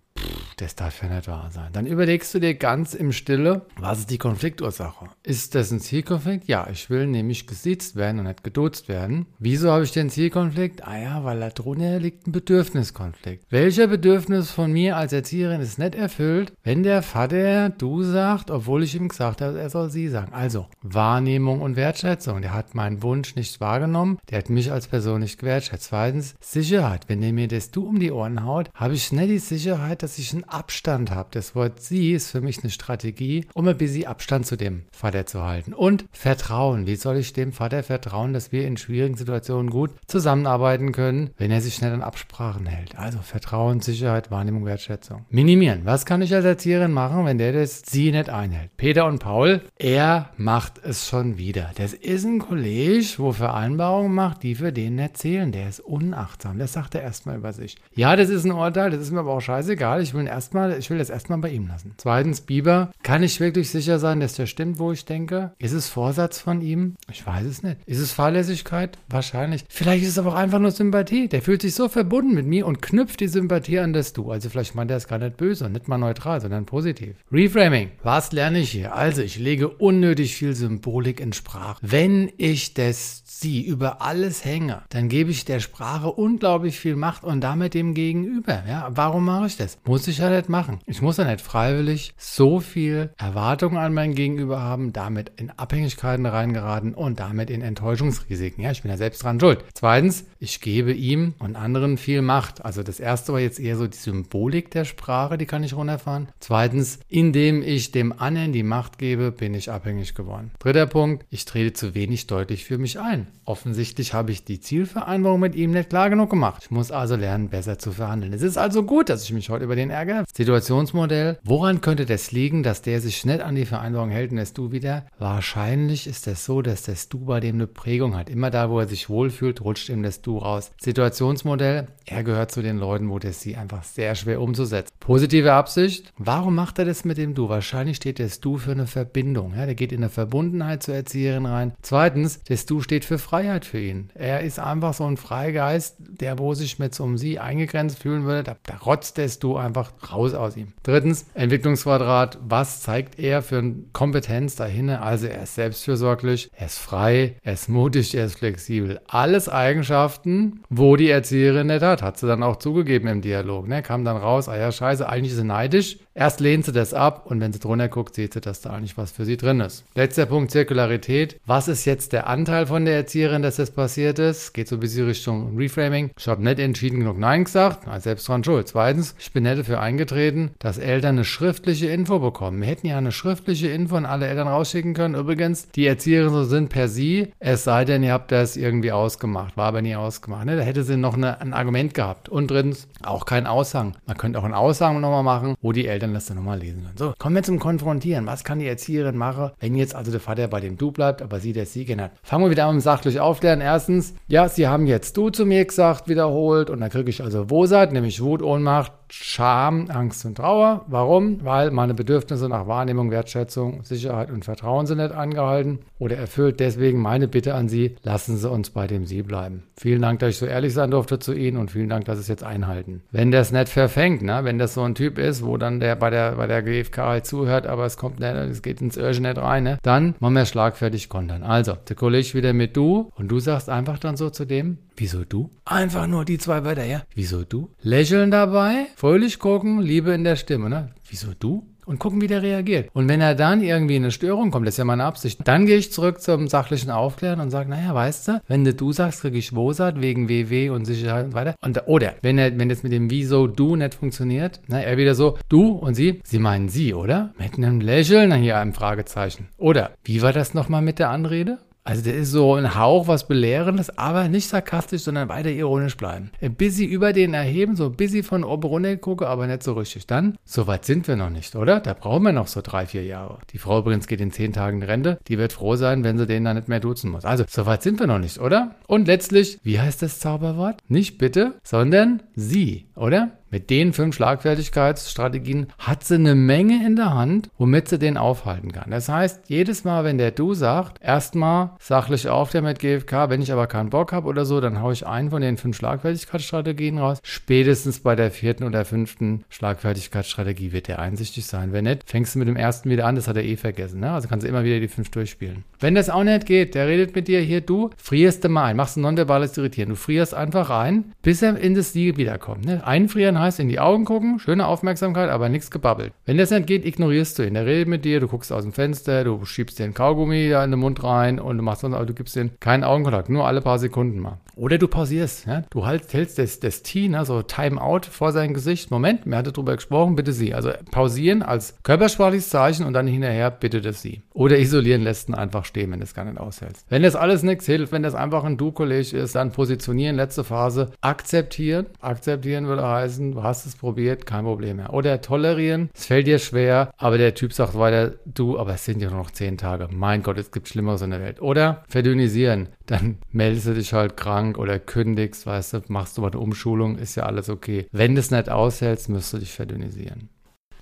das 0.57 0.75
darf 0.75 1.03
ja 1.03 1.09
nicht 1.09 1.27
wahr 1.27 1.49
sein. 1.51 1.69
Dann 1.71 1.85
überlegst 1.85 2.33
du 2.33 2.39
dir 2.39 2.55
ganz 2.55 2.93
im 2.93 3.11
Stille, 3.11 3.65
was 3.79 3.99
ist 3.99 4.09
die 4.09 4.17
Konfliktursache? 4.17 5.05
Ist 5.23 5.53
das 5.53 5.71
ein 5.71 5.79
Zielkonflikt? 5.79 6.47
Ja, 6.47 6.67
ich 6.71 6.89
will 6.89 7.05
nämlich 7.05 7.45
gesiezt 7.45 7.95
werden 7.95 8.19
und 8.19 8.25
nicht 8.25 8.43
geduzt 8.43 8.89
werden. 8.89 9.27
Wieso 9.37 9.71
habe 9.71 9.83
ich 9.83 9.91
den 9.91 10.09
Zielkonflikt? 10.09 10.87
Ah 10.87 10.97
ja, 10.97 11.23
weil 11.23 11.39
da 11.39 11.49
drunter 11.49 11.99
liegt 11.99 12.27
ein 12.27 12.31
Bedürfniskonflikt. 12.31 13.45
Welcher 13.51 13.87
Bedürfnis 13.87 14.49
von 14.49 14.71
mir 14.71 14.97
als 14.97 15.13
Erzieherin 15.13 15.61
ist 15.61 15.77
nicht 15.77 15.93
erfüllt, 15.93 16.53
wenn 16.63 16.81
der 16.81 17.03
Vater 17.03 17.69
du 17.69 18.01
sagt, 18.01 18.49
obwohl 18.49 18.83
ich 18.83 18.95
ihm 18.95 19.09
gesagt 19.09 19.41
habe, 19.41 19.59
er 19.59 19.69
soll 19.69 19.91
sie 19.91 20.07
sagen? 20.07 20.33
Also, 20.33 20.67
Wahrnehmung 20.81 21.61
und 21.61 21.75
Wertschätzung. 21.75 22.41
Der 22.41 22.53
hat 22.53 22.73
meinen 22.73 23.03
Wunsch 23.03 23.35
nicht 23.35 23.61
wahrgenommen, 23.61 24.17
der 24.29 24.39
hat 24.39 24.49
mich 24.49 24.71
als 24.71 24.87
Person 24.87 25.21
nicht 25.21 25.39
gewertschätzt. 25.39 25.89
Zweitens, 25.89 26.35
Sicherheit. 26.39 27.07
Wenn 27.07 27.21
der 27.21 27.31
mir 27.31 27.47
das 27.47 27.71
du 27.71 27.87
um 27.87 27.99
die 27.99 28.11
Ohren 28.11 28.43
haut, 28.43 28.69
habe 28.73 28.95
ich 28.95 29.11
nicht 29.11 29.29
die 29.29 29.39
Sicherheit, 29.39 30.01
dass 30.01 30.17
ich 30.17 30.33
Abstand 30.49 31.11
habe. 31.11 31.29
Das 31.31 31.55
Wort 31.55 31.81
sie 31.81 32.13
ist 32.13 32.31
für 32.31 32.41
mich 32.41 32.59
eine 32.63 32.69
Strategie, 32.69 33.45
um 33.53 33.67
ein 33.67 33.77
bisschen 33.77 34.07
Abstand 34.07 34.45
zu 34.45 34.55
dem 34.55 34.83
Vater 34.91 35.25
zu 35.25 35.43
halten. 35.43 35.73
Und 35.73 36.05
Vertrauen. 36.11 36.87
Wie 36.87 36.95
soll 36.95 37.17
ich 37.17 37.33
dem 37.33 37.53
Vater 37.53 37.83
vertrauen, 37.83 38.33
dass 38.33 38.51
wir 38.51 38.67
in 38.67 38.77
schwierigen 38.77 39.15
Situationen 39.15 39.69
gut 39.69 39.91
zusammenarbeiten 40.07 40.91
können, 40.91 41.31
wenn 41.37 41.51
er 41.51 41.61
sich 41.61 41.75
schnell 41.75 41.93
an 41.93 42.01
Absprachen 42.01 42.65
hält? 42.65 42.97
Also 42.97 43.19
Vertrauen, 43.19 43.81
Sicherheit, 43.81 44.31
Wahrnehmung, 44.31 44.65
Wertschätzung. 44.65 45.25
Minimieren. 45.29 45.81
Was 45.83 46.05
kann 46.05 46.21
ich 46.21 46.33
als 46.33 46.45
Erzieherin 46.45 46.91
machen, 46.91 47.25
wenn 47.25 47.37
der 47.37 47.53
das 47.53 47.83
sie 47.85 48.11
nicht 48.11 48.29
einhält? 48.29 48.75
Peter 48.77 49.05
und 49.05 49.19
Paul, 49.19 49.61
er 49.77 50.29
macht 50.37 50.79
es 50.83 51.07
schon 51.07 51.37
wieder. 51.37 51.71
Das 51.75 51.93
ist 51.93 52.25
ein 52.25 52.39
Kollege, 52.39 53.05
wo 53.17 53.31
Vereinbarungen 53.31 54.13
macht, 54.13 54.43
die 54.43 54.55
für 54.55 54.71
den 54.71 54.95
nicht 54.95 55.17
zählen. 55.17 55.51
Der 55.51 55.69
ist 55.69 55.79
unachtsam. 55.79 56.59
Das 56.59 56.73
sagt 56.73 56.95
er 56.95 57.01
erstmal 57.01 57.37
über 57.37 57.53
sich. 57.53 57.77
Ja, 57.95 58.15
das 58.15 58.29
ist 58.29 58.45
ein 58.45 58.51
Urteil, 58.51 58.91
das 58.91 59.01
ist 59.01 59.11
mir 59.11 59.19
aber 59.19 59.33
auch 59.33 59.41
scheißegal. 59.41 60.01
Ich 60.01 60.13
will 60.13 60.21
ihn 60.21 60.27
erstmal, 60.37 60.77
ich 60.77 60.89
will 60.89 60.97
das 60.97 61.09
erstmal 61.09 61.39
bei 61.39 61.49
ihm 61.49 61.67
lassen. 61.67 61.93
Zweitens, 61.97 62.41
Bieber, 62.41 62.91
kann 63.03 63.23
ich 63.23 63.39
wirklich 63.39 63.69
sicher 63.69 63.99
sein, 63.99 64.19
dass 64.19 64.35
der 64.35 64.45
stimmt, 64.45 64.79
wo 64.79 64.91
ich 64.91 65.05
denke? 65.05 65.53
Ist 65.59 65.73
es 65.73 65.89
Vorsatz 65.89 66.39
von 66.39 66.61
ihm? 66.61 66.95
Ich 67.11 67.25
weiß 67.25 67.45
es 67.45 67.63
nicht. 67.63 67.77
Ist 67.85 67.99
es 67.99 68.13
Fahrlässigkeit? 68.13 68.97
Wahrscheinlich. 69.09 69.65
Vielleicht 69.69 70.03
ist 70.03 70.09
es 70.09 70.19
aber 70.19 70.33
auch 70.33 70.37
einfach 70.37 70.59
nur 70.59 70.71
Sympathie. 70.71 71.27
Der 71.27 71.41
fühlt 71.41 71.61
sich 71.61 71.73
so 71.75 71.89
verbunden 71.89 72.35
mit 72.35 72.45
mir 72.45 72.67
und 72.67 72.81
knüpft 72.81 73.19
die 73.19 73.27
Sympathie 73.27 73.79
an 73.79 73.93
das 73.93 74.13
Du. 74.13 74.31
Also 74.31 74.49
vielleicht 74.49 74.75
meint 74.75 74.91
er 74.91 74.97
es 74.97 75.07
gar 75.07 75.19
nicht 75.19 75.37
böse 75.37 75.65
und 75.65 75.73
nicht 75.73 75.87
mal 75.87 75.97
neutral, 75.97 76.39
sondern 76.39 76.65
positiv. 76.65 77.15
Reframing. 77.31 77.91
Was 78.03 78.31
lerne 78.31 78.59
ich 78.59 78.71
hier? 78.71 78.95
Also 78.95 79.21
ich 79.21 79.37
lege 79.37 79.69
unnötig 79.69 80.35
viel 80.35 80.53
Symbolik 80.53 81.19
in 81.19 81.33
Sprache. 81.33 81.79
Wenn 81.81 82.31
ich 82.37 82.73
das 82.73 83.23
sie 83.25 83.65
über 83.65 84.01
alles 84.01 84.45
hänge, 84.45 84.81
dann 84.89 85.09
gebe 85.09 85.31
ich 85.31 85.45
der 85.45 85.59
Sprache 85.59 86.11
unglaublich 86.11 86.79
viel 86.79 86.95
Macht 86.95 87.23
und 87.23 87.41
damit 87.41 87.73
dem 87.73 87.93
Gegenüber. 87.93 88.63
Ja, 88.67 88.89
warum 88.91 89.25
mache 89.25 89.47
ich 89.47 89.57
das? 89.57 89.77
Muss 89.85 90.07
ich 90.07 90.19
ja 90.19 90.26
nicht 90.29 90.49
machen. 90.49 90.79
Ich 90.85 91.01
muss 91.01 91.17
ja 91.17 91.25
nicht 91.25 91.41
freiwillig 91.41 92.13
so 92.17 92.59
viel 92.59 93.11
Erwartungen 93.17 93.77
an 93.77 93.93
mein 93.93 94.15
Gegenüber 94.15 94.61
haben, 94.61 94.93
damit 94.93 95.31
in 95.37 95.51
Abhängigkeiten 95.51 96.25
reingeraten 96.25 96.93
und 96.93 97.19
damit 97.19 97.49
in 97.49 97.61
Enttäuschungsrisiken. 97.61 98.63
Ja, 98.63 98.71
ich 98.71 98.81
bin 98.81 98.91
ja 98.91 98.97
selbst 98.97 99.23
dran 99.23 99.39
schuld. 99.39 99.63
Zweitens, 99.73 100.25
ich 100.39 100.61
gebe 100.61 100.93
ihm 100.93 101.33
und 101.39 101.55
anderen 101.55 101.97
viel 101.97 102.21
Macht. 102.21 102.63
Also 102.63 102.83
das 102.83 102.99
erste 102.99 103.33
war 103.33 103.39
jetzt 103.39 103.59
eher 103.59 103.77
so 103.77 103.87
die 103.87 103.97
Symbolik 103.97 104.71
der 104.71 104.85
Sprache, 104.85 105.37
die 105.37 105.45
kann 105.45 105.63
ich 105.63 105.73
runterfahren. 105.73 106.29
Zweitens, 106.39 106.99
indem 107.07 107.61
ich 107.61 107.91
dem 107.91 108.13
anderen 108.19 108.53
die 108.53 108.63
Macht 108.63 108.97
gebe, 108.97 109.31
bin 109.31 109.53
ich 109.53 109.71
abhängig 109.71 110.15
geworden. 110.15 110.51
Dritter 110.59 110.87
Punkt, 110.87 111.25
ich 111.29 111.45
trete 111.45 111.73
zu 111.73 111.95
wenig 111.95 112.27
deutlich 112.27 112.65
für 112.65 112.77
mich 112.77 112.99
ein. 112.99 113.27
Offensichtlich 113.45 114.13
habe 114.13 114.31
ich 114.31 114.43
die 114.43 114.59
Zielvereinbarung 114.59 115.39
mit 115.39 115.55
ihm 115.55 115.71
nicht 115.71 115.89
klar 115.89 116.09
genug 116.09 116.29
gemacht. 116.29 116.63
Ich 116.63 116.71
muss 116.71 116.91
also 116.91 117.15
lernen, 117.15 117.49
besser 117.49 117.79
zu 117.79 117.91
verhandeln. 117.91 118.33
Es 118.33 118.41
ist 118.41 118.57
also 118.57 118.83
gut, 118.83 119.09
dass 119.09 119.23
ich 119.23 119.33
mich 119.33 119.49
heute 119.49 119.63
über 119.63 119.75
den 119.75 119.89
ärgere. 120.17 120.35
Situationsmodell. 120.35 121.39
Woran 121.43 121.81
könnte 121.81 122.05
das 122.05 122.31
liegen, 122.31 122.63
dass 122.63 122.81
der 122.81 123.01
sich 123.01 123.25
nicht 123.25 123.41
an 123.41 123.55
die 123.55 123.65
Vereinbarung 123.65 124.09
hält 124.09 124.31
und 124.31 124.37
das 124.37 124.53
Du 124.53 124.71
wieder? 124.71 125.05
Wahrscheinlich 125.19 126.07
ist 126.07 126.27
es 126.27 126.33
das 126.33 126.45
so, 126.45 126.61
dass 126.61 126.83
das 126.83 127.09
Du 127.09 127.25
bei 127.25 127.39
dem 127.39 127.55
eine 127.55 127.67
Prägung 127.67 128.15
hat. 128.15 128.29
Immer 128.29 128.51
da, 128.51 128.69
wo 128.69 128.79
er 128.79 128.87
sich 128.87 129.09
wohlfühlt, 129.09 129.61
rutscht 129.61 129.89
ihm 129.89 130.03
das 130.03 130.21
Du 130.21 130.37
raus. 130.37 130.71
Situationsmodell. 130.81 131.87
Er 132.05 132.23
gehört 132.23 132.51
zu 132.51 132.61
den 132.61 132.77
Leuten, 132.77 133.09
wo 133.09 133.19
das 133.19 133.41
Sie 133.41 133.55
einfach 133.55 133.83
sehr 133.83 134.15
schwer 134.15 134.41
umzusetzen. 134.41 134.93
Positive 134.99 135.53
Absicht. 135.53 136.13
Warum 136.17 136.55
macht 136.55 136.79
er 136.79 136.85
das 136.85 137.05
mit 137.05 137.17
dem 137.17 137.33
Du? 137.33 137.49
Wahrscheinlich 137.49 137.97
steht 137.97 138.19
das 138.19 138.39
Du 138.39 138.57
für 138.57 138.71
eine 138.71 138.87
Verbindung. 138.87 139.53
Ja, 139.55 139.65
der 139.65 139.75
geht 139.75 139.91
in 139.91 139.99
eine 139.99 140.09
Verbundenheit 140.09 140.83
zur 140.83 140.95
Erzieherin 140.95 141.45
rein. 141.45 141.73
Zweitens, 141.81 142.41
das 142.47 142.65
Du 142.65 142.81
steht 142.81 143.05
für 143.05 143.17
Freiheit 143.17 143.65
für 143.65 143.79
ihn. 143.79 144.09
Er 144.13 144.41
ist 144.41 144.59
einfach 144.59 144.93
so 144.93 145.05
ein 145.05 145.17
Freigeist, 145.17 145.95
der, 145.99 146.39
wo 146.39 146.53
sich 146.53 146.79
mit 146.79 146.95
so 146.95 147.03
um 147.03 147.17
sie 147.17 147.39
eingegrenzt 147.39 147.99
fühlen 147.99 148.25
würde, 148.25 148.43
da, 148.43 148.57
da 148.63 148.77
rotztest 148.77 149.43
du 149.43 149.57
einfach 149.57 149.91
raus 150.11 150.33
aus 150.33 150.57
ihm. 150.57 150.73
Drittens, 150.83 151.25
Entwicklungsquadrat. 151.33 152.39
Was 152.47 152.81
zeigt 152.81 153.19
er 153.19 153.41
für 153.41 153.59
eine 153.59 153.75
Kompetenz 153.93 154.55
dahinter? 154.55 155.01
Also 155.01 155.27
er 155.27 155.43
ist 155.43 155.55
selbstfürsorglich, 155.55 156.49
er 156.53 156.67
ist 156.67 156.79
frei, 156.79 157.35
er 157.43 157.53
ist 157.53 157.69
mutig, 157.69 158.15
er 158.15 158.25
ist 158.25 158.39
flexibel. 158.39 158.99
Alles 159.07 159.49
Eigenschaften, 159.49 160.61
wo 160.69 160.95
die 160.95 161.09
Erzieherin 161.09 161.67
nicht 161.67 161.81
hat. 161.81 162.01
Hat 162.01 162.17
sie 162.17 162.27
dann 162.27 162.43
auch 162.43 162.57
zugegeben 162.57 163.07
im 163.07 163.21
Dialog. 163.21 163.67
Ne? 163.67 163.81
Kam 163.81 164.05
dann 164.05 164.17
raus, 164.17 164.49
ah 164.49 164.57
ja, 164.57 164.71
scheiße, 164.71 165.07
eigentlich 165.07 165.31
ist 165.31 165.39
sie 165.39 165.43
neidisch. 165.43 165.97
Erst 166.17 166.39
lehnt 166.39 166.65
sie 166.65 166.71
das 166.71 166.95
ab 166.95 167.27
und 167.27 167.39
wenn 167.41 167.53
sie 167.53 167.59
drunter 167.59 167.89
guckt, 167.89 168.15
sieht 168.15 168.33
sie, 168.33 168.41
dass 168.41 168.61
da 168.61 168.71
eigentlich 168.71 168.97
was 168.97 169.11
für 169.11 169.23
sie 169.23 169.37
drin 169.37 169.59
ist. 169.59 169.85
Letzter 169.93 170.25
Punkt, 170.25 170.49
Zirkularität. 170.51 171.39
Was 171.45 171.67
ist 171.67 171.85
jetzt 171.85 172.11
der 172.11 172.25
Anteil 172.25 172.65
von 172.65 172.85
der 172.85 172.95
Erzieherin? 172.95 173.43
Dass 173.43 173.57
das 173.57 173.69
passiert 173.69 174.17
ist. 174.17 174.53
Geht 174.53 174.67
so 174.67 174.77
ein 174.77 174.79
bisschen 174.79 175.05
Richtung 175.05 175.55
Reframing. 175.55 176.09
Ich 176.17 176.27
habe 176.27 176.43
nicht 176.43 176.57
entschieden 176.57 177.01
genug 177.01 177.19
Nein 177.19 177.43
gesagt, 177.43 177.87
also 177.87 178.03
selbst 178.05 178.27
dran 178.27 178.43
schuld. 178.43 178.67
Zweitens, 178.67 179.13
ich 179.19 179.31
bin 179.31 179.43
nicht 179.43 179.59
dafür 179.59 179.79
eingetreten, 179.87 180.51
dass 180.59 180.77
Eltern 180.77 181.15
eine 181.15 181.25
schriftliche 181.25 181.87
Info 181.87 182.19
bekommen. 182.19 182.61
Wir 182.61 182.67
hätten 182.67 182.87
ja 182.87 182.97
eine 182.97 183.11
schriftliche 183.11 183.69
Info 183.69 183.95
an 183.95 184.05
alle 184.05 184.27
Eltern 184.27 184.47
rausschicken 184.47 184.93
können. 184.93 185.15
Übrigens, 185.15 185.69
die 185.71 185.87
Erzieherinnen 185.87 186.45
sind 186.45 186.69
per 186.69 186.87
sie, 186.87 187.31
es 187.39 187.63
sei 187.63 187.85
denn, 187.85 188.03
ihr 188.03 188.13
habt 188.13 188.31
das 188.31 188.57
irgendwie 188.57 188.91
ausgemacht. 188.91 189.57
War 189.57 189.67
aber 189.67 189.81
nie 189.81 189.95
ausgemacht. 189.95 190.45
Ne? 190.45 190.57
Da 190.57 190.63
hätte 190.63 190.83
sie 190.83 190.97
noch 190.97 191.15
eine, 191.15 191.41
ein 191.41 191.53
Argument 191.53 191.93
gehabt. 191.93 192.29
Und 192.29 192.51
drittens, 192.51 192.87
auch 193.03 193.25
kein 193.25 193.47
Aushang. 193.47 193.95
Man 194.05 194.17
könnte 194.17 194.39
auch 194.39 194.43
ein 194.43 194.53
Aushang 194.53 194.99
nochmal 194.99 195.23
machen, 195.23 195.55
wo 195.61 195.71
die 195.71 195.87
Eltern 195.87 196.13
das 196.13 196.25
dann 196.25 196.37
nochmal 196.37 196.59
lesen 196.59 196.83
können. 196.83 196.97
So, 196.97 197.13
kommen 197.17 197.35
wir 197.35 197.43
zum 197.43 197.59
Konfrontieren. 197.59 198.25
Was 198.25 198.43
kann 198.43 198.59
die 198.59 198.67
Erzieherin 198.67 199.17
machen, 199.17 199.51
wenn 199.59 199.75
jetzt 199.75 199.95
also 199.95 200.11
der 200.11 200.19
Vater 200.19 200.47
bei 200.47 200.59
dem 200.59 200.77
Du 200.77 200.91
bleibt, 200.91 201.21
aber 201.21 201.39
sie 201.39 201.53
der 201.53 201.65
Sie 201.65 201.85
genannt? 201.85 202.11
Fangen 202.23 202.43
wir 202.43 202.51
wieder 202.51 202.65
an 202.65 202.75
mit 202.75 202.83
sachlich 202.83 203.19
aufklären. 203.19 203.61
Erstens, 203.61 204.13
ja, 204.27 204.49
sie 204.49 204.67
haben 204.67 204.87
jetzt 204.87 205.17
du 205.17 205.29
zu 205.29 205.45
mir 205.45 205.65
gesagt, 205.65 206.07
wiederholt 206.07 206.69
und 206.69 206.81
dann 206.81 206.89
kriege 206.89 207.09
ich 207.09 207.23
also 207.23 207.49
Wo 207.49 207.65
seid, 207.65 207.93
nämlich 207.93 208.21
Wut, 208.21 208.41
Ohnmacht, 208.41 208.91
Scham, 209.09 209.76
Scham, 209.77 209.89
Angst 209.89 210.25
und 210.25 210.35
Trauer. 210.35 210.85
Warum? 210.87 211.43
Weil 211.43 211.71
meine 211.71 211.93
Bedürfnisse 211.93 212.49
nach 212.49 212.67
Wahrnehmung, 212.67 213.11
Wertschätzung, 213.11 213.83
Sicherheit 213.83 214.31
und 214.31 214.45
Vertrauen 214.45 214.85
sind 214.85 214.97
nicht 214.97 215.11
angehalten 215.11 215.79
oder 215.99 216.17
erfüllt. 216.17 216.59
Deswegen 216.59 216.99
meine 216.99 217.27
Bitte 217.27 217.53
an 217.53 217.69
Sie, 217.69 217.95
lassen 218.03 218.37
Sie 218.37 218.49
uns 218.49 218.69
bei 218.69 218.87
dem 218.87 219.05
Sie 219.05 219.21
bleiben. 219.21 219.63
Vielen 219.75 220.01
Dank, 220.01 220.19
dass 220.19 220.29
ich 220.29 220.37
so 220.37 220.45
ehrlich 220.45 220.73
sein 220.73 220.91
durfte 220.91 221.19
zu 221.19 221.33
Ihnen 221.33 221.57
und 221.57 221.71
vielen 221.71 221.89
Dank, 221.89 222.05
dass 222.05 222.17
Sie 222.17 222.21
es 222.21 222.27
jetzt 222.27 222.43
einhalten. 222.43 223.03
Wenn 223.11 223.31
das 223.31 223.51
nicht 223.51 223.69
verfängt, 223.69 224.21
ne? 224.21 224.39
wenn 224.43 224.57
das 224.57 224.73
so 224.73 224.81
ein 224.83 224.95
Typ 224.95 225.17
ist, 225.17 225.45
wo 225.45 225.57
dann 225.57 225.79
der 225.79 225.95
bei 225.95 226.09
der, 226.09 226.33
bei 226.33 226.47
der 226.47 226.63
GfK 226.63 226.97
halt 226.97 227.25
zuhört, 227.25 227.67
aber 227.67 227.85
es 227.85 227.97
kommt 227.97 228.19
nicht, 228.19 228.33
es 228.33 228.61
geht 228.61 228.81
ins 228.81 228.97
Irrchen 228.97 229.23
nicht 229.23 229.37
rein, 229.37 229.63
ne? 229.63 229.77
dann 229.83 230.15
machen 230.19 230.33
wir 230.33 230.45
schlagfertig 230.45 231.09
kontern. 231.09 231.43
Also, 231.43 231.73
der 231.87 231.95
Kollege 231.95 232.33
wieder 232.33 232.53
mit 232.53 232.75
du 232.75 233.11
und 233.15 233.29
du 233.29 233.39
sagst 233.39 233.69
einfach 233.69 233.99
dann 233.99 234.17
so 234.17 234.29
zu 234.29 234.45
dem, 234.45 234.79
wieso 234.97 235.23
du? 235.23 235.49
Einfach 235.65 236.07
nur 236.07 236.25
die 236.25 236.37
zwei 236.37 236.65
Wörter, 236.65 236.85
ja? 236.85 237.03
Wieso 237.15 237.43
du? 237.43 237.69
Lächeln 237.81 238.31
dabei, 238.31 238.87
fröhlich 238.95 239.39
gucken, 239.39 239.81
Liebe 239.81 240.11
in 240.11 240.23
der 240.23 240.35
Stimme, 240.35 240.69
ne? 240.69 240.91
Wieso 241.09 241.33
du? 241.39 241.65
und 241.87 241.99
gucken, 241.99 242.21
wie 242.21 242.27
der 242.27 242.43
reagiert. 242.43 242.89
Und 242.93 243.07
wenn 243.07 243.21
er 243.21 243.33
dann 243.33 243.63
irgendwie 243.63 243.95
in 243.95 244.03
eine 244.03 244.11
Störung 244.11 244.51
kommt, 244.51 244.67
das 244.67 244.73
ist 244.75 244.79
ja 244.79 244.85
meine 244.85 245.05
Absicht, 245.05 245.39
dann 245.45 245.65
gehe 245.65 245.77
ich 245.77 245.91
zurück 245.91 246.21
zum 246.21 246.47
sachlichen 246.47 246.91
Aufklären 246.91 247.39
und 247.39 247.49
sage, 247.49 247.69
naja, 247.69 247.95
weißt 247.95 248.27
du, 248.27 248.41
wenn 248.47 248.65
du 248.65 248.73
du 248.73 248.91
sagst, 248.91 249.21
kriege 249.21 249.37
ich 249.37 249.55
Wosat 249.55 250.01
wegen 250.01 250.29
WW 250.29 250.69
und 250.69 250.85
Sicherheit 250.85 251.25
und 251.27 251.33
weiter. 251.33 251.55
Und, 251.61 251.81
oder 251.87 252.15
wenn 252.21 252.37
er, 252.37 252.57
wenn 252.59 252.69
das 252.69 252.83
mit 252.83 252.91
dem 252.91 253.09
Wieso 253.09 253.47
du 253.47 253.75
nicht 253.75 253.95
funktioniert, 253.95 254.59
na, 254.67 254.81
er 254.81 254.97
wieder 254.97 255.15
so, 255.15 255.37
du 255.47 255.69
und 255.69 255.95
sie, 255.95 256.21
sie 256.25 256.39
meinen 256.39 256.67
sie, 256.67 256.93
oder? 256.93 257.33
Mit 257.39 257.57
einem 257.57 257.79
Lächeln, 257.79 258.29
dann 258.29 258.41
hier 258.41 258.57
ein 258.57 258.73
Fragezeichen. 258.73 259.47
Oder, 259.57 259.91
wie 260.03 260.21
war 260.21 260.33
das 260.33 260.53
nochmal 260.53 260.81
mit 260.81 260.99
der 260.99 261.09
Anrede? 261.09 261.57
Also 261.87 262.01
der 262.01 262.15
ist 262.15 262.31
so 262.31 262.53
ein 262.55 262.75
Hauch 262.75 263.07
was 263.07 263.29
Belehrendes, 263.29 263.97
aber 263.97 264.27
nicht 264.27 264.49
sarkastisch, 264.49 265.03
sondern 265.03 265.29
weiter 265.29 265.49
ironisch 265.49 265.95
bleiben. 265.95 266.31
Ein 266.41 266.55
bisschen 266.55 266.89
über 266.89 267.13
den 267.13 267.33
erheben, 267.33 267.77
so 267.77 267.85
ein 267.85 267.95
bisschen 267.95 268.23
von 268.23 268.43
oben 268.43 268.67
runter 268.67 268.97
gucke, 268.97 269.25
aber 269.25 269.47
nicht 269.47 269.63
so 269.63 269.71
richtig. 269.71 270.05
Dann, 270.05 270.37
so 270.43 270.67
weit 270.67 270.83
sind 270.83 271.07
wir 271.07 271.15
noch 271.15 271.29
nicht, 271.29 271.55
oder? 271.55 271.79
Da 271.79 271.93
brauchen 271.93 272.23
wir 272.23 272.33
noch 272.33 272.47
so 272.47 272.59
drei, 272.61 272.85
vier 272.87 273.05
Jahre. 273.05 273.37
Die 273.51 273.57
Frau 273.57 273.79
übrigens 273.79 274.07
geht 274.07 274.19
in 274.19 274.33
zehn 274.33 274.51
Tagen 274.51 274.83
Rente. 274.83 275.17
Die 275.29 275.37
wird 275.37 275.53
froh 275.53 275.77
sein, 275.77 276.03
wenn 276.03 276.17
sie 276.17 276.27
den 276.27 276.43
dann 276.43 276.57
nicht 276.57 276.67
mehr 276.67 276.81
duzen 276.81 277.09
muss. 277.09 277.23
Also, 277.23 277.45
so 277.47 277.65
weit 277.65 277.83
sind 277.83 278.01
wir 278.01 278.07
noch 278.07 278.19
nicht, 278.19 278.37
oder? 278.37 278.75
Und 278.87 279.07
letztlich, 279.07 279.57
wie 279.63 279.79
heißt 279.79 280.01
das 280.01 280.19
Zauberwort? 280.19 280.83
Nicht 280.89 281.17
bitte, 281.17 281.53
sondern 281.63 282.21
sie, 282.35 282.87
oder? 282.95 283.31
Mit 283.49 283.69
den 283.69 283.93
fünf 283.93 284.15
Schlagfertigkeitsstrategien 284.15 285.67
hat 285.79 286.03
sie 286.03 286.15
eine 286.15 286.35
Menge 286.35 286.85
in 286.85 286.97
der 286.97 287.13
Hand, 287.13 287.49
womit 287.57 287.87
sie 287.87 287.97
den 287.97 288.17
aufhalten 288.17 288.73
kann. 288.73 288.91
Das 288.91 289.07
heißt, 289.07 289.43
jedes 289.47 289.85
Mal, 289.85 290.03
wenn 290.03 290.17
der 290.17 290.31
Du 290.31 290.53
sagt, 290.53 291.01
erstmal 291.01 291.71
sachlich 291.79 292.27
auf 292.27 292.51
der 292.51 292.61
mit 292.61 292.79
GFK, 292.79 293.29
wenn 293.29 293.41
ich 293.41 293.53
aber 293.53 293.67
keinen 293.67 293.89
Bock 293.89 294.11
habe 294.11 294.27
oder 294.27 294.45
so, 294.45 294.59
dann 294.59 294.81
haue 294.81 294.91
ich 294.91 295.07
einen 295.07 295.29
von 295.29 295.41
den 295.41 295.55
fünf 295.55 295.77
Schlagfertigkeitsstrategien 295.77 296.97
raus. 296.97 297.19
Spätestens 297.23 298.01
bei 298.01 298.15
der 298.15 298.31
vierten 298.31 298.65
oder 298.65 298.83
fünften 298.83 299.45
Schlagfertigkeitsstrategie 299.49 300.73
wird 300.73 300.89
der 300.89 300.99
einsichtig 300.99 301.45
sein. 301.45 301.71
Wenn 301.71 301.85
nicht, 301.85 302.09
fängst 302.09 302.35
du 302.35 302.39
mit 302.39 302.49
dem 302.49 302.57
ersten 302.57 302.89
wieder 302.89 303.05
an, 303.05 303.15
das 303.15 303.29
hat 303.29 303.37
er 303.37 303.45
eh 303.45 303.55
vergessen. 303.55 304.01
Ne? 304.01 304.11
Also 304.11 304.27
kannst 304.27 304.43
du 304.45 304.49
immer 304.49 304.65
wieder 304.65 304.81
die 304.81 304.89
fünf 304.89 305.09
durchspielen. 305.09 305.63
Wenn 305.79 305.95
das 305.95 306.09
auch 306.09 306.23
nicht 306.23 306.45
geht, 306.45 306.75
der 306.75 306.87
redet 306.87 307.15
mit 307.15 307.29
dir 307.29 307.39
hier, 307.39 307.61
du 307.61 307.91
frierst 307.97 308.43
du 308.43 308.49
mal 308.49 308.65
ein, 308.65 308.75
machst 308.75 308.97
ein 308.97 309.01
nonverbales 309.01 309.57
Irritieren. 309.57 309.89
Du 309.91 309.95
frierst 309.95 310.33
einfach 310.33 310.69
ein, 310.69 311.13
bis 311.21 311.41
er 311.41 311.57
in 311.57 311.75
das 311.75 311.93
Sie 311.93 312.17
wiederkommt. 312.17 312.65
Ne? 312.65 312.85
Einfrieren 312.85 313.36
heißt 313.39 313.59
in 313.59 313.69
die 313.69 313.79
Augen 313.79 314.05
gucken, 314.05 314.39
schöne 314.39 314.67
Aufmerksamkeit, 314.67 315.29
aber 315.29 315.49
nichts 315.49 315.71
gebabbelt. 315.71 316.13
Wenn 316.25 316.37
das 316.37 316.51
nicht 316.51 316.67
geht, 316.67 316.85
ignorierst 316.85 317.37
du 317.39 317.43
ihn. 317.43 317.53
Der 317.53 317.65
redet 317.65 317.87
mit 317.87 318.05
dir, 318.05 318.19
du 318.19 318.27
guckst 318.27 318.51
aus 318.51 318.63
dem 318.63 318.73
Fenster, 318.73 319.23
du 319.23 319.45
schiebst 319.45 319.79
den 319.79 319.93
Kaugummi 319.93 320.49
da 320.49 320.63
in 320.63 320.71
den 320.71 320.79
Mund 320.79 321.03
rein 321.03 321.39
und 321.39 321.57
du 321.57 321.63
machst 321.63 321.81
sonst, 321.81 321.95
aber 321.95 322.05
du 322.05 322.13
gibst 322.13 322.35
ihm 322.35 322.51
keinen 322.59 322.83
Augenkontakt, 322.83 323.29
nur 323.29 323.47
alle 323.47 323.61
paar 323.61 323.79
Sekunden 323.79 324.19
mal. 324.19 324.39
Oder 324.57 324.79
du 324.79 324.87
pausierst, 324.87 325.45
ja? 325.45 325.63
du 325.69 325.85
halt, 325.85 326.11
hältst 326.11 326.39
das, 326.39 326.59
das 326.59 326.81
T, 326.81 327.07
ne, 327.07 327.23
so 327.25 327.43
Timeout 327.43 328.07
vor 328.09 328.31
sein 328.31 328.55
Gesicht. 328.55 328.89
Moment, 328.89 329.27
mir 329.27 329.37
hatte 329.37 329.51
drüber 329.51 329.75
gesprochen, 329.75 330.15
bitte 330.15 330.33
sie. 330.33 330.55
Also 330.55 330.71
pausieren 330.89 331.43
als 331.43 331.75
körpersprachliches 331.83 332.49
Zeichen 332.49 332.85
und 332.85 332.93
dann 332.93 333.05
hinterher 333.05 333.51
bitte 333.51 333.81
das 333.81 334.01
sie. 334.01 334.23
Oder 334.33 334.57
isolieren 334.57 335.03
lässt 335.03 335.29
ihn 335.29 335.35
einfach 335.35 335.63
stehen, 335.63 335.91
wenn 335.91 335.99
du 335.99 336.05
es 336.05 336.15
gar 336.15 336.25
nicht 336.25 336.39
aushältst. 336.39 336.85
Wenn 336.89 337.03
das 337.03 337.15
alles 337.15 337.43
nichts 337.43 337.67
hilft, 337.67 337.91
wenn 337.91 338.01
das 338.01 338.15
einfach 338.15 338.43
ein 338.43 338.57
Du-Kolleg 338.57 339.13
ist, 339.13 339.35
dann 339.35 339.51
positionieren, 339.51 340.15
letzte 340.15 340.43
Phase, 340.43 340.91
akzeptieren. 341.01 341.85
Akzeptieren 342.01 342.65
würde 342.65 342.87
heißen, 342.87 343.26
du 343.33 343.43
hast 343.43 343.65
es 343.65 343.75
probiert, 343.75 344.25
kein 344.25 344.45
Problem 344.45 344.77
mehr. 344.77 344.93
Oder 344.93 345.21
tolerieren, 345.21 345.89
es 345.93 346.05
fällt 346.05 346.27
dir 346.27 346.39
schwer, 346.39 346.91
aber 346.97 347.17
der 347.17 347.33
Typ 347.33 347.53
sagt 347.53 347.77
weiter, 347.77 348.13
du, 348.25 348.57
aber 348.57 348.73
es 348.73 348.85
sind 348.85 349.01
ja 349.01 349.09
nur 349.09 349.19
noch 349.19 349.31
zehn 349.31 349.57
Tage. 349.57 349.87
Mein 349.91 350.23
Gott, 350.23 350.37
es 350.37 350.51
gibt 350.51 350.67
Schlimmeres 350.67 351.01
in 351.01 351.11
der 351.11 351.21
Welt. 351.21 351.41
Oder 351.41 351.83
verdünnisieren, 351.87 352.69
dann 352.85 353.17
meldest 353.31 353.67
du 353.67 353.73
dich 353.73 353.93
halt 353.93 354.17
krank 354.17 354.57
oder 354.57 354.79
kündigst, 354.79 355.45
weißt 355.45 355.73
du, 355.73 355.81
machst 355.87 356.17
du 356.17 356.21
mal 356.21 356.31
eine 356.31 356.39
Umschulung, 356.39 356.97
ist 356.97 357.15
ja 357.15 357.23
alles 357.23 357.49
okay. 357.49 357.87
Wenn 357.91 358.15
du 358.15 358.19
es 358.19 358.31
nicht 358.31 358.49
aushältst, 358.49 359.09
müsst 359.09 359.33
du 359.33 359.37
dich 359.37 359.53
verdünnisieren. 359.53 360.29